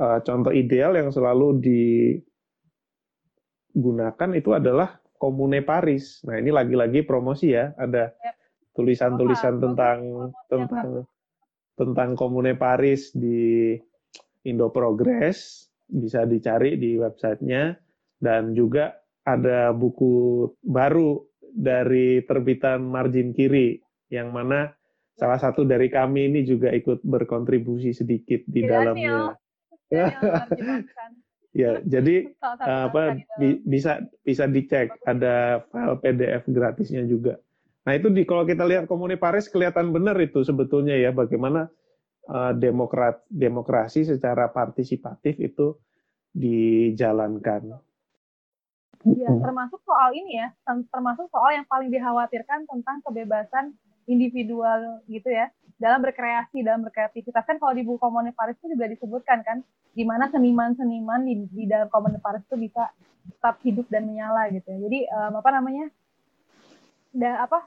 [0.00, 1.60] uh, contoh ideal yang selalu
[3.72, 6.20] digunakan itu adalah Komune Paris.
[6.28, 8.12] Nah ini lagi-lagi promosi ya, ada
[8.76, 9.98] tulisan-tulisan tentang
[10.46, 11.08] tentang
[11.76, 13.76] tentang Komune Paris di
[14.44, 15.68] Indo Progress.
[15.88, 17.76] Bisa dicari di websitenya.
[18.22, 18.94] Dan juga
[19.26, 23.82] ada buku baru dari terbitan Margin Kiri
[24.14, 24.70] yang mana
[25.18, 29.36] salah satu dari kami ini juga ikut berkontribusi sedikit di dalamnya.
[31.52, 37.38] Ya, jadi apa bi bisa bisa dicek ada file PDF gratisnya juga.
[37.82, 41.68] Nah itu di kalau kita lihat Komuni Paris kelihatan benar itu sebetulnya ya bagaimana
[42.30, 45.76] uh, demokrat demokrasi secara partisipatif itu
[46.32, 47.76] dijalankan.
[49.02, 53.74] Ya, termasuk soal ini ya, termasuk soal yang paling dikhawatirkan tentang kebebasan
[54.12, 55.48] individual gitu ya
[55.80, 57.42] dalam berkreasi dalam berkreativitas.
[57.42, 59.58] Kan kalau di buku Komune Paris itu juga disebutkan kan
[59.92, 62.92] gimana seniman-seniman di, di dalam Komune Paris itu bisa
[63.26, 64.78] tetap hidup dan menyala gitu ya.
[64.86, 65.84] Jadi um, apa namanya
[67.10, 67.66] da, apa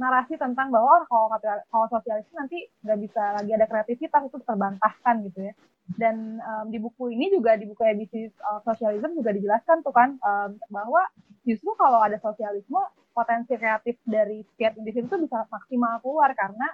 [0.00, 1.28] narasi tentang bahwa kalau
[1.68, 5.54] kalau sosialis nanti nggak bisa lagi ada kreativitas itu terbantahkan gitu ya
[5.98, 10.16] dan um, di buku ini juga di buku edisi uh, sosialisme juga dijelaskan tuh kan
[10.22, 11.02] um, bahwa
[11.42, 12.78] justru kalau ada sosialisme
[13.12, 16.70] potensi kreatif dari setiap individu itu bisa maksimal keluar karena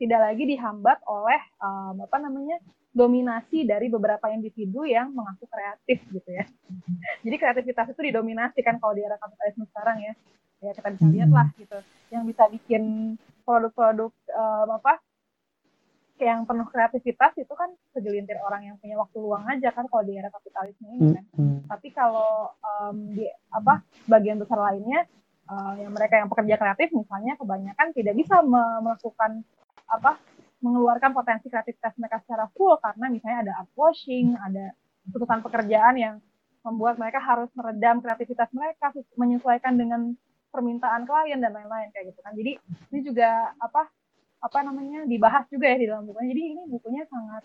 [0.00, 2.56] tidak lagi dihambat oleh um, apa namanya
[2.90, 6.44] dominasi dari beberapa individu yang mengaku kreatif gitu ya.
[7.22, 10.14] Jadi kreativitas itu didominasi kan kalau di era kapitalisme sekarang ya.
[10.60, 11.78] Ya kita bisa lihat lah gitu.
[12.10, 12.82] Yang bisa bikin
[13.46, 14.98] produk-produk um, apa
[16.22, 20.16] yang penuh kreativitas itu kan segelintir orang yang punya waktu luang aja kan kalau di
[20.16, 21.24] era kapitalisme ini kan.
[21.66, 25.08] Tapi kalau um, di apa bagian besar lainnya
[25.48, 29.42] uh, yang mereka yang pekerja kreatif misalnya kebanyakan tidak bisa melakukan
[29.90, 30.20] apa
[30.60, 34.76] mengeluarkan potensi kreativitas mereka secara full karena misalnya ada art washing, ada
[35.08, 36.14] tuntutan pekerjaan yang
[36.60, 40.12] membuat mereka harus meredam kreativitas mereka, menyesuaikan dengan
[40.52, 42.36] permintaan klien dan lain-lain kayak gitu kan.
[42.36, 42.52] Jadi
[42.92, 43.88] ini juga apa
[44.40, 46.28] apa namanya dibahas juga ya di dalam bukunya.
[46.32, 47.44] Jadi ini bukunya sangat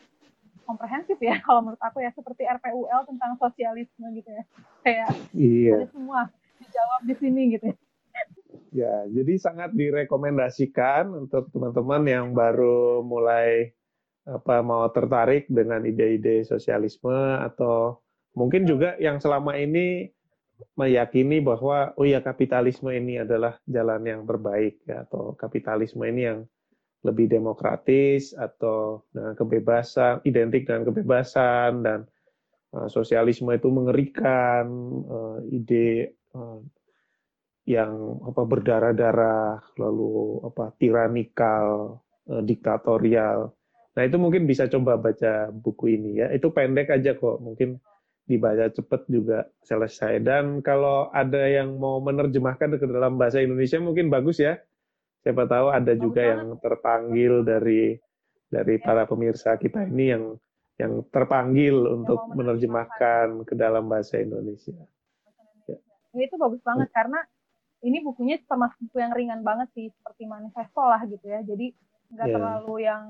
[0.65, 4.43] komprehensif ya kalau menurut aku ya seperti RPUL tentang sosialisme gitu ya.
[4.81, 5.77] Kayak iya.
[5.91, 7.77] semua dijawab di sini gitu ya.
[8.71, 13.75] Ya, jadi sangat direkomendasikan untuk teman-teman yang baru mulai
[14.25, 17.13] apa mau tertarik dengan ide-ide sosialisme
[17.45, 18.01] atau
[18.33, 20.09] mungkin juga yang selama ini
[20.75, 26.39] meyakini bahwa oh ya kapitalisme ini adalah jalan yang terbaik ya atau kapitalisme ini yang
[27.05, 31.99] lebih demokratis atau dengan kebebasan identik dengan kebebasan dan
[32.73, 34.65] uh, sosialisme itu mengerikan
[35.05, 36.59] uh, ide uh,
[37.69, 43.53] yang apa berdarah-darah lalu apa tiranikal diktatorial.
[43.97, 46.29] Nah itu mungkin bisa coba baca buku ini ya.
[46.29, 47.81] Itu pendek aja kok mungkin
[48.25, 50.21] dibaca cepat juga selesai.
[50.21, 54.61] Dan kalau ada yang mau menerjemahkan ke dalam bahasa Indonesia mungkin bagus ya
[55.25, 57.97] siapa tahu ada juga yang terpanggil dari
[58.45, 60.23] dari para pemirsa kita ini yang
[60.77, 64.77] yang terpanggil untuk menerjemahkan ke dalam bahasa Indonesia.
[65.65, 65.81] Ya.
[66.13, 66.95] itu bagus banget hmm.
[66.95, 67.19] karena
[67.81, 71.41] ini bukunya termasuk buku yang ringan banget sih seperti manifesto lah gitu ya.
[71.41, 71.73] Jadi
[72.13, 72.35] nggak yeah.
[72.37, 73.03] terlalu yang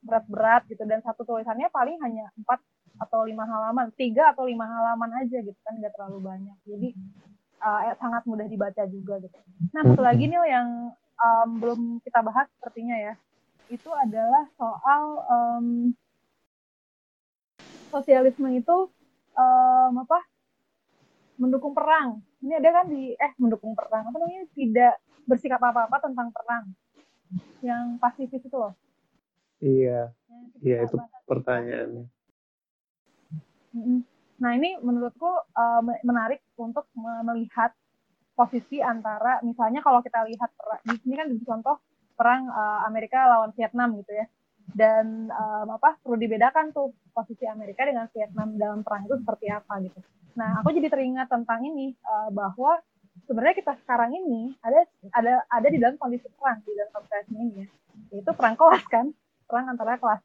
[0.00, 2.64] berat-berat gitu dan satu tulisannya paling hanya empat
[2.96, 6.56] atau lima halaman, tiga atau lima halaman aja gitu kan nggak terlalu banyak.
[6.64, 6.88] Jadi
[7.60, 9.36] uh, sangat mudah dibaca juga gitu.
[9.74, 13.14] Nah satu lagi nih yang um, belum kita bahas sepertinya ya.
[13.68, 15.66] Itu adalah soal um,
[17.92, 18.76] sosialisme itu
[19.36, 20.24] um, apa?
[21.38, 22.22] Mendukung perang.
[22.42, 24.08] Ini ada kan di eh mendukung perang.
[24.08, 24.46] Apa namanya?
[24.54, 24.94] Tidak
[25.28, 26.64] bersikap apa apa tentang perang.
[27.60, 28.74] Yang pasifis itu loh.
[29.60, 30.10] Iya.
[30.62, 30.96] Iya itu
[31.26, 32.04] pertanyaannya.
[34.38, 37.74] Nah ini menurutku uh, menarik untuk melihat
[38.38, 40.54] posisi antara misalnya kalau kita lihat
[40.86, 41.82] di sini kan contoh
[42.14, 44.30] perang uh, Amerika lawan Vietnam gitu ya
[44.78, 49.82] dan um, apa perlu dibedakan tuh posisi Amerika dengan Vietnam dalam perang itu seperti apa
[49.82, 49.98] gitu.
[50.38, 52.78] Nah aku jadi teringat tentang ini uh, bahwa
[53.26, 54.86] sebenarnya kita sekarang ini ada
[55.18, 57.68] ada ada di dalam kondisi perang di dalam kapitalisme ini ya
[58.14, 59.06] yaitu perang kelas kan
[59.50, 60.22] perang antara kelas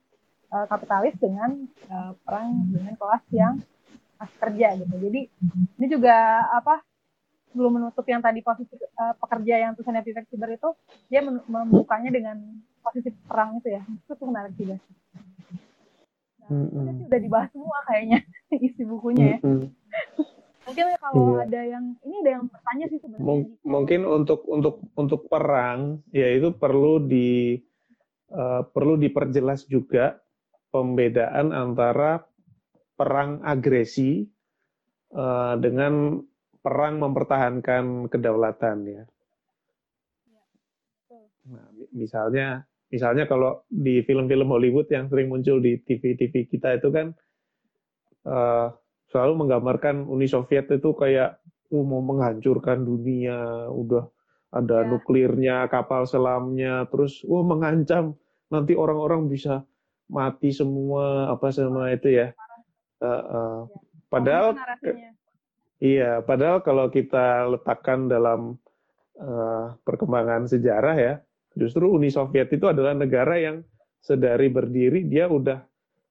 [0.54, 3.58] uh, kapitalis dengan uh, perang dengan kelas yang
[4.24, 4.96] kerja gitu.
[5.04, 5.22] Jadi
[5.82, 6.80] ini juga apa
[7.54, 10.70] belum menutup yang tadi posisi uh, pekerja yang tulisannya Vivek Siber itu
[11.08, 12.38] dia membukanya dengan
[12.82, 14.78] posisi perang itu ya itu tuh menarik juga
[16.44, 16.86] nah, mm -hmm.
[17.08, 18.20] sudah dibahas semua kayaknya
[18.66, 19.68] isi bukunya ya mm -hmm.
[20.64, 21.44] mungkin kalau iya.
[21.44, 26.28] ada yang ini ada yang bertanya sih sebenarnya Mung mungkin untuk untuk untuk perang ya
[26.32, 27.60] itu perlu di
[28.32, 30.24] uh, perlu diperjelas juga
[30.72, 32.24] pembedaan antara
[32.96, 34.24] perang agresi
[35.14, 36.24] uh, dengan
[36.64, 39.04] perang mempertahankan kedaulatan ya.
[41.44, 47.12] Nah, misalnya misalnya kalau di film-film Hollywood yang sering muncul di TV-TV kita itu kan
[48.24, 48.72] uh,
[49.12, 51.44] selalu menggambarkan Uni Soviet itu kayak
[51.76, 54.08] uh, mau menghancurkan dunia, udah
[54.56, 54.88] ada ya.
[54.88, 58.16] nuklirnya, kapal selamnya, terus uh mengancam
[58.48, 59.66] nanti orang-orang bisa
[60.08, 62.32] mati semua apa semua itu ya.
[63.04, 63.58] Uh, uh,
[64.08, 64.56] padahal
[65.82, 68.56] Iya, padahal kalau kita letakkan dalam
[69.20, 71.14] uh, perkembangan sejarah ya,
[71.58, 73.66] justru Uni Soviet itu adalah negara yang
[74.04, 75.64] sedari berdiri dia udah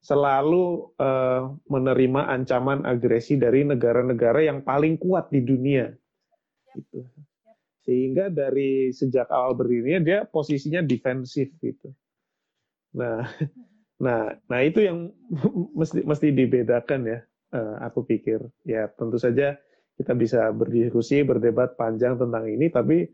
[0.03, 5.95] selalu uh, menerima ancaman agresi dari negara-negara yang paling kuat di dunia.
[6.75, 7.07] Gitu.
[7.87, 11.95] Sehingga dari sejak awal berdirinya dia posisinya defensif gitu.
[12.99, 13.23] Nah,
[14.05, 15.15] nah, nah itu yang
[15.79, 17.21] mesti mesti dibedakan ya
[17.53, 19.61] aku pikir ya tentu saja
[20.01, 23.05] kita bisa berdiskusi berdebat panjang tentang ini tapi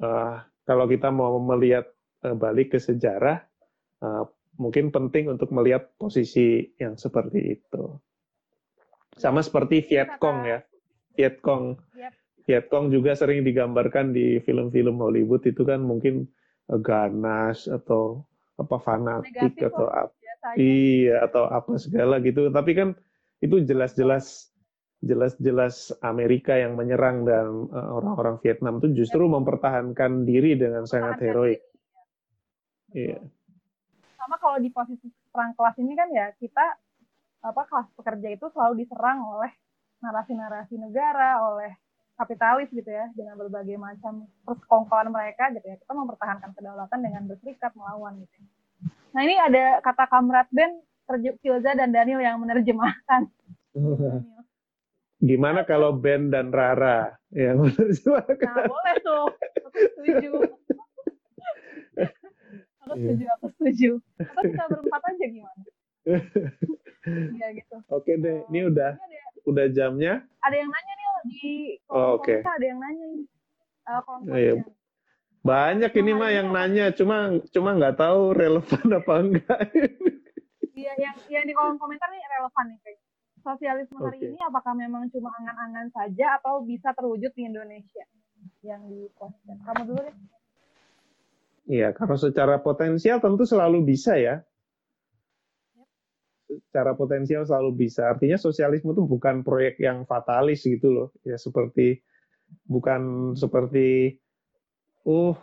[0.00, 1.84] uh, kalau kita mau melihat
[2.24, 3.44] uh, balik ke sejarah
[4.00, 4.24] uh,
[4.56, 7.84] mungkin penting untuk melihat posisi yang seperti itu.
[9.16, 10.58] Sama seperti Vietcong ya.
[11.16, 11.76] Vietcong
[12.42, 16.26] Vietcong juga sering digambarkan di film-film Hollywood itu kan mungkin
[16.82, 18.26] ganas atau
[18.58, 20.14] apa fanatik Negatif atau apa
[20.58, 22.50] iya atau apa segala gitu.
[22.50, 22.88] Tapi kan
[23.42, 24.54] itu jelas-jelas
[25.02, 31.60] jelas-jelas Amerika yang menyerang dan eh, orang-orang Vietnam itu justru mempertahankan diri dengan sangat heroik.
[32.94, 33.18] Iya.
[34.14, 36.78] Sama kalau di posisi perang kelas ini kan ya kita
[37.42, 39.50] apa kelas pekerja itu selalu diserang oleh
[39.98, 41.74] narasi-narasi negara, oleh
[42.14, 45.76] kapitalis gitu ya dengan berbagai macam persekongkolan mereka gitu ya.
[45.82, 48.38] Kita mempertahankan kedaulatan dengan berserikat melawan gitu.
[49.10, 50.78] Nah ini ada kata kamrat Ben
[51.38, 53.28] Filza dan Daniel yang menerjemahkan.
[55.18, 57.14] gimana kalau Ben dan Rara?
[57.30, 59.24] Ya, Nah, boleh tuh.
[59.62, 60.30] Aku setuju.
[62.78, 63.02] aku Iya.
[63.06, 63.90] setuju, aku setuju.
[64.18, 65.62] Atau kita berempat aja gimana?
[67.30, 67.76] Iya gitu.
[67.88, 70.14] Oke deh, ini udah Ini ada, udah jamnya.
[70.40, 71.42] ada yang nanya nih di
[71.86, 72.34] Oh, kolom oke.
[72.34, 73.06] komentar, ada yang nanya.
[73.82, 74.52] Uh, kolom Oh, iya.
[74.58, 74.74] komentar.
[75.42, 77.16] Banyak ini mah yang nanya, cuma
[77.50, 79.58] cuma nggak tahu relevan apa enggak.
[80.82, 83.00] Iya, yang yang di kolom komentar nih relevan nih kayak.
[83.42, 84.26] Sosialisme hari Oke.
[84.30, 88.06] ini apakah memang cuma angan-angan saja atau bisa terwujud di Indonesia?
[88.62, 89.00] Yang di.
[89.66, 90.16] Kamu dulu deh.
[91.66, 94.42] Iya, karena secara potensial tentu selalu bisa ya.
[96.46, 98.14] Secara potensial selalu bisa.
[98.14, 101.08] Artinya sosialisme itu bukan proyek yang fatalis gitu loh.
[101.26, 101.98] Ya seperti
[102.66, 104.18] bukan seperti
[105.02, 105.34] uh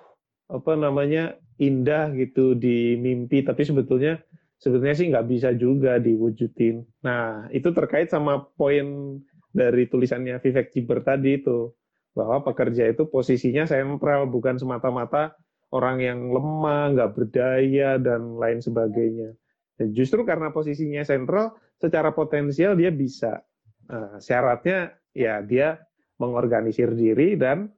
[0.47, 4.23] apa namanya indah gitu di mimpi, tapi sebetulnya
[4.59, 6.83] sebetulnya sih nggak bisa juga diwujudin.
[7.01, 9.17] Nah, itu terkait sama poin
[9.49, 11.73] dari tulisannya Vivek Ciber tadi itu
[12.13, 15.33] bahwa pekerja itu posisinya sentral bukan semata-mata
[15.71, 19.33] orang yang lemah, nggak berdaya dan lain sebagainya.
[19.79, 23.39] Dan justru karena posisinya sentral, secara potensial dia bisa.
[23.87, 25.79] Nah, syaratnya ya dia
[26.19, 27.71] mengorganisir diri dan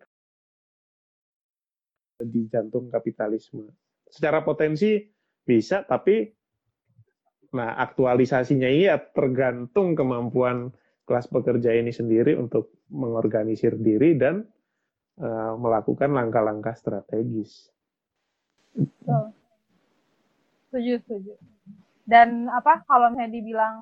[2.17, 3.69] di jantung kapitalisme.
[4.09, 4.97] Secara potensi
[5.45, 6.40] bisa, tapi
[7.51, 10.71] nah aktualisasinya iya tergantung kemampuan
[11.03, 14.47] kelas pekerja ini sendiri untuk mengorganisir diri dan
[15.19, 17.67] uh, melakukan langkah-langkah strategis.
[20.71, 21.33] Setuju, setuju.
[22.07, 23.75] Dan apa kalau misalnya dibilang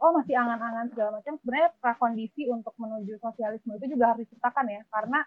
[0.00, 4.80] oh masih angan-angan segala macam, sebenarnya prakondisi untuk menuju sosialisme itu juga harus diciptakan ya,
[4.88, 5.20] karena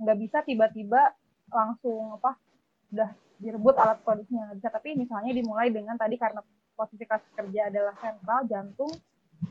[0.00, 1.12] nggak bisa tiba-tiba
[1.52, 2.40] langsung apa
[2.88, 4.70] udah direbut alat produksinya nggak bisa.
[4.72, 6.40] Tapi misalnya dimulai dengan tadi karena
[6.74, 8.90] posisi kas kerja adalah sentral jantung,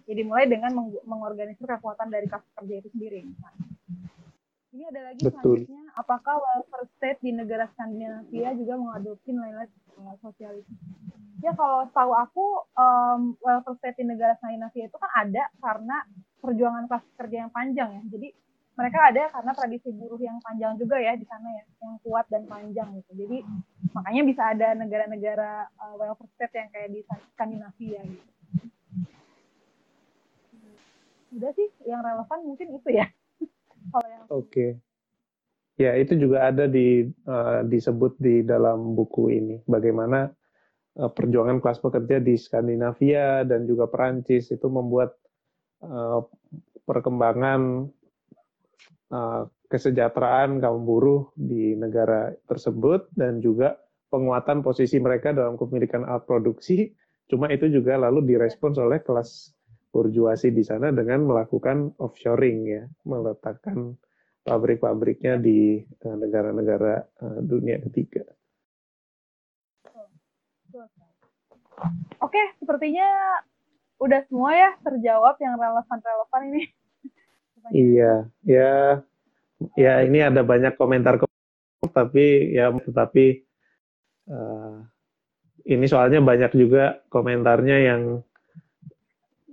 [0.06, 3.28] jadi dimulai dengan meng mengorganisir kekuatan dari kas kerja itu sendiri.
[3.28, 3.68] Misalnya.
[4.74, 5.38] Ini ada lagi Betul.
[5.38, 9.70] selanjutnya, apakah welfare state di negara Skandinavia juga mengadopsi nilai-nilai
[10.18, 10.78] sosialisme?
[11.46, 15.98] Ya kalau tahu aku, um, welfare state di negara Skandinavia itu kan ada karena
[16.42, 18.04] perjuangan kelas kerja yang panjang ya.
[18.18, 18.28] Jadi
[18.74, 22.50] mereka ada karena tradisi buruh yang panjang juga ya di sana ya, yang kuat dan
[22.50, 23.12] panjang gitu.
[23.26, 23.38] Jadi
[23.94, 27.00] makanya bisa ada negara-negara uh, welfare state yang kayak di
[27.38, 28.30] Skandinavia gitu.
[31.34, 33.06] Udah sih, yang relevan mungkin itu ya.
[33.94, 34.82] Kalau yang Oke.
[35.74, 40.30] Ya, itu juga ada di uh, disebut di dalam buku ini bagaimana
[41.02, 45.18] uh, perjuangan kelas pekerja di Skandinavia dan juga Perancis itu membuat
[45.82, 46.22] uh,
[46.86, 47.90] perkembangan
[49.70, 53.78] kesejahteraan kaum buruh di negara tersebut dan juga
[54.14, 56.94] penguatan posisi mereka dalam kepemilikan alat produksi.
[57.26, 59.54] Cuma itu juga lalu direspons oleh kelas
[59.90, 63.98] burjuasi di sana dengan melakukan offshoring ya, meletakkan
[64.44, 68.28] pabrik-pabriknya di eh, negara-negara uh, dunia ketiga.
[72.22, 73.08] Oke, sepertinya
[74.02, 76.64] udah semua ya terjawab yang relevan-relevan ini.
[77.72, 79.00] Iya, ya,
[79.80, 81.16] ya ini ada banyak komentar,
[81.96, 83.48] tapi ya tetapi
[84.28, 84.84] uh,
[85.64, 88.02] ini soalnya banyak juga komentarnya yang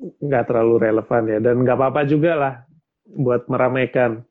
[0.00, 2.54] nggak terlalu relevan ya dan nggak apa-apa juga lah
[3.06, 4.26] buat meramaikan.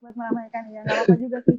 [0.00, 1.58] Buat meramaikan ya, nggak apa-apa juga sih.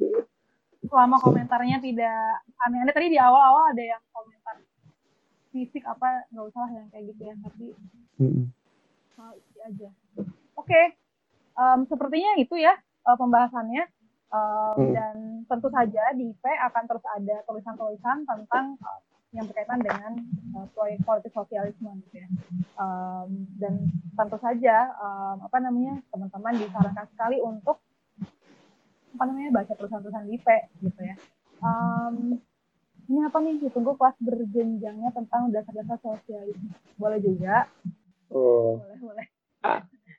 [0.90, 2.94] Selama komentarnya tidak aneh-aneh.
[2.96, 4.56] Tadi di awal-awal ada yang komentar
[5.54, 7.66] fisik apa nggak usah lah yang kayak gitu ya, tapi
[9.14, 9.88] soal isi aja.
[10.56, 10.96] Oke,
[11.60, 13.84] Em, sepertinya itu ya eh, pembahasannya.
[14.30, 14.92] Em, Hmm.
[14.94, 15.16] Dan
[15.50, 19.00] tentu saja di IP akan terus ada tulisan-tulisan tentang eh,
[19.34, 20.12] yang berkaitan dengan
[20.56, 22.28] eh, proyek politik sosialisme gitu ya.
[22.80, 23.28] Em,
[23.60, 23.74] dan
[24.16, 27.82] tentu saja em, apa namanya teman-teman disarankan sekali untuk
[29.18, 30.48] apa namanya baca tulisan-tulisan di IP
[30.86, 31.16] gitu ya.
[31.60, 32.40] Em,
[33.10, 36.70] ini apa nih ditunggu kelas berjenjangnya tentang dasar-dasar sosialisme.
[36.94, 37.66] Boleh juga,
[38.30, 39.26] Oh, boleh boleh.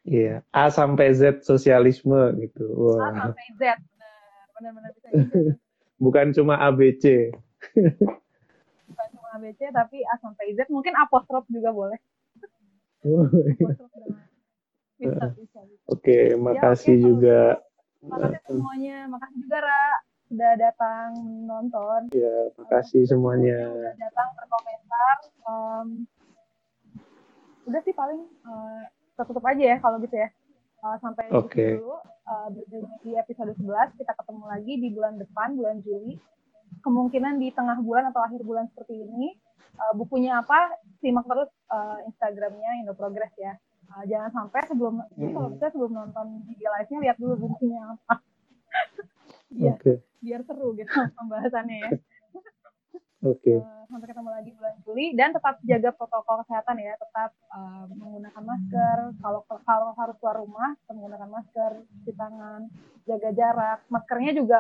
[0.06, 0.42] Iya.
[0.52, 2.66] A sampai Z sosialisme gitu.
[2.98, 5.36] A Wah, sampai Z, benar benar-benar bisa gitu.
[6.04, 7.30] bukan cuma ABC.
[8.92, 12.00] bukan cuma ABC tapi A sampai Z mungkin apostrof juga boleh
[13.06, 14.26] apostrof dengan
[15.02, 15.82] bisa bisa, bisa.
[15.90, 17.40] Oke, makasih oke, juga.
[18.06, 19.84] makasih semuanya makasih juga Ra
[20.32, 21.08] sudah datang
[21.46, 23.58] menonton Ya, makasih semuanya.
[23.68, 25.88] udah datang berkomentar Em,
[27.66, 28.84] udah sih paling eh,
[29.22, 30.30] kita tutup aja ya kalau gitu ya.
[30.82, 35.78] Eh, sampai situ dulu berjumpa di episode 11 kita ketemu lagi di bulan depan bulan
[35.86, 36.18] Juli.
[36.82, 39.38] Kemungkinan di tengah bulan atau akhir bulan seperti ini
[39.82, 43.56] Eh, bukunya apa simak terus eh, Instagramnya Indo Progress ya.
[43.92, 45.36] Uh, jangan sampai sebelum mm-hmm.
[45.36, 48.24] kalau bisa sebelum nonton video live-nya lihat dulu bukunya apa.
[49.52, 50.00] Biar okay.
[50.24, 50.88] biar seru gitu
[51.20, 51.92] pembahasannya ya
[53.22, 53.40] oke.
[53.42, 53.58] Okay.
[53.58, 55.06] uh, sampai ketemu lagi bulan Juli.
[55.14, 56.94] Dan tetap jaga protokol kesehatan ya.
[56.98, 58.98] Tetap uh, menggunakan masker.
[59.22, 62.70] Kalau kalau harus keluar rumah menggunakan masker cuci tangan
[63.06, 63.80] jaga jarak.
[63.92, 64.60] Maskernya juga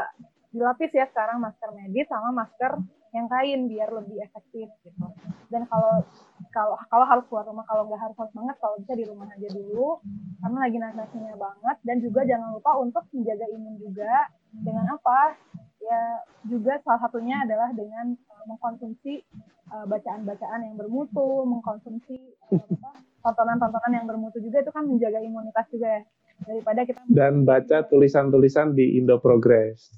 [0.52, 2.76] dilapis ya sekarang masker medis sama masker
[3.12, 5.08] yang kain biar lebih efektif gitu.
[5.52, 6.04] Dan kalau
[6.52, 9.48] kalau kalau harus keluar rumah kalau nggak harus harus banget kalau bisa di rumah aja
[9.52, 10.00] dulu.
[10.40, 11.78] Karena lagi nasinya banget.
[11.84, 14.32] Dan juga jangan lupa untuk menjaga imun juga.
[14.52, 15.36] Dengan apa
[15.82, 16.02] ya
[16.46, 19.26] juga salah satunya adalah dengan uh, mengkonsumsi
[19.74, 22.18] uh, bacaan-bacaan yang bermutu mengkonsumsi
[22.54, 22.94] uh,
[23.26, 26.04] tontonan-tontonan yang bermutu juga itu kan menjaga imunitas juga ya
[26.42, 29.94] daripada kita dan baca tulisan-tulisan di Indo Progress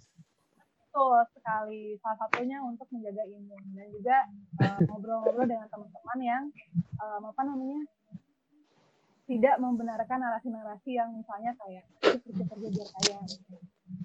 [0.93, 1.97] Betul sekali.
[2.05, 4.17] Salah satunya untuk menjaga imun dan juga
[4.61, 6.43] eh, ngobrol-ngobrol uh, dengan teman-teman yang
[7.01, 7.81] um, apa namanya
[9.25, 13.57] tidak membenarkan narasi-narasi yang misalnya kayak kerja kerja biar kaya, gitu.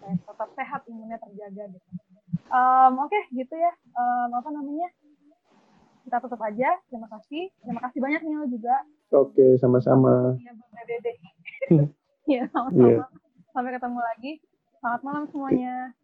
[0.05, 1.89] Tetap sehat imunnya terjaga gitu.
[2.49, 3.72] Um, Oke, okay, gitu ya.
[3.93, 4.89] Um, apa namanya?
[6.09, 6.80] Kita tutup aja.
[6.89, 7.53] Terima kasih.
[7.61, 8.76] Terima kasih banyak Nil juga.
[9.12, 10.36] Oke, okay, sama-sama.
[10.41, 10.53] Iya,
[12.28, 12.89] Iya, sama-sama.
[12.89, 13.05] Yeah.
[13.53, 14.32] Sampai ketemu lagi.
[14.80, 15.97] Selamat malam semuanya.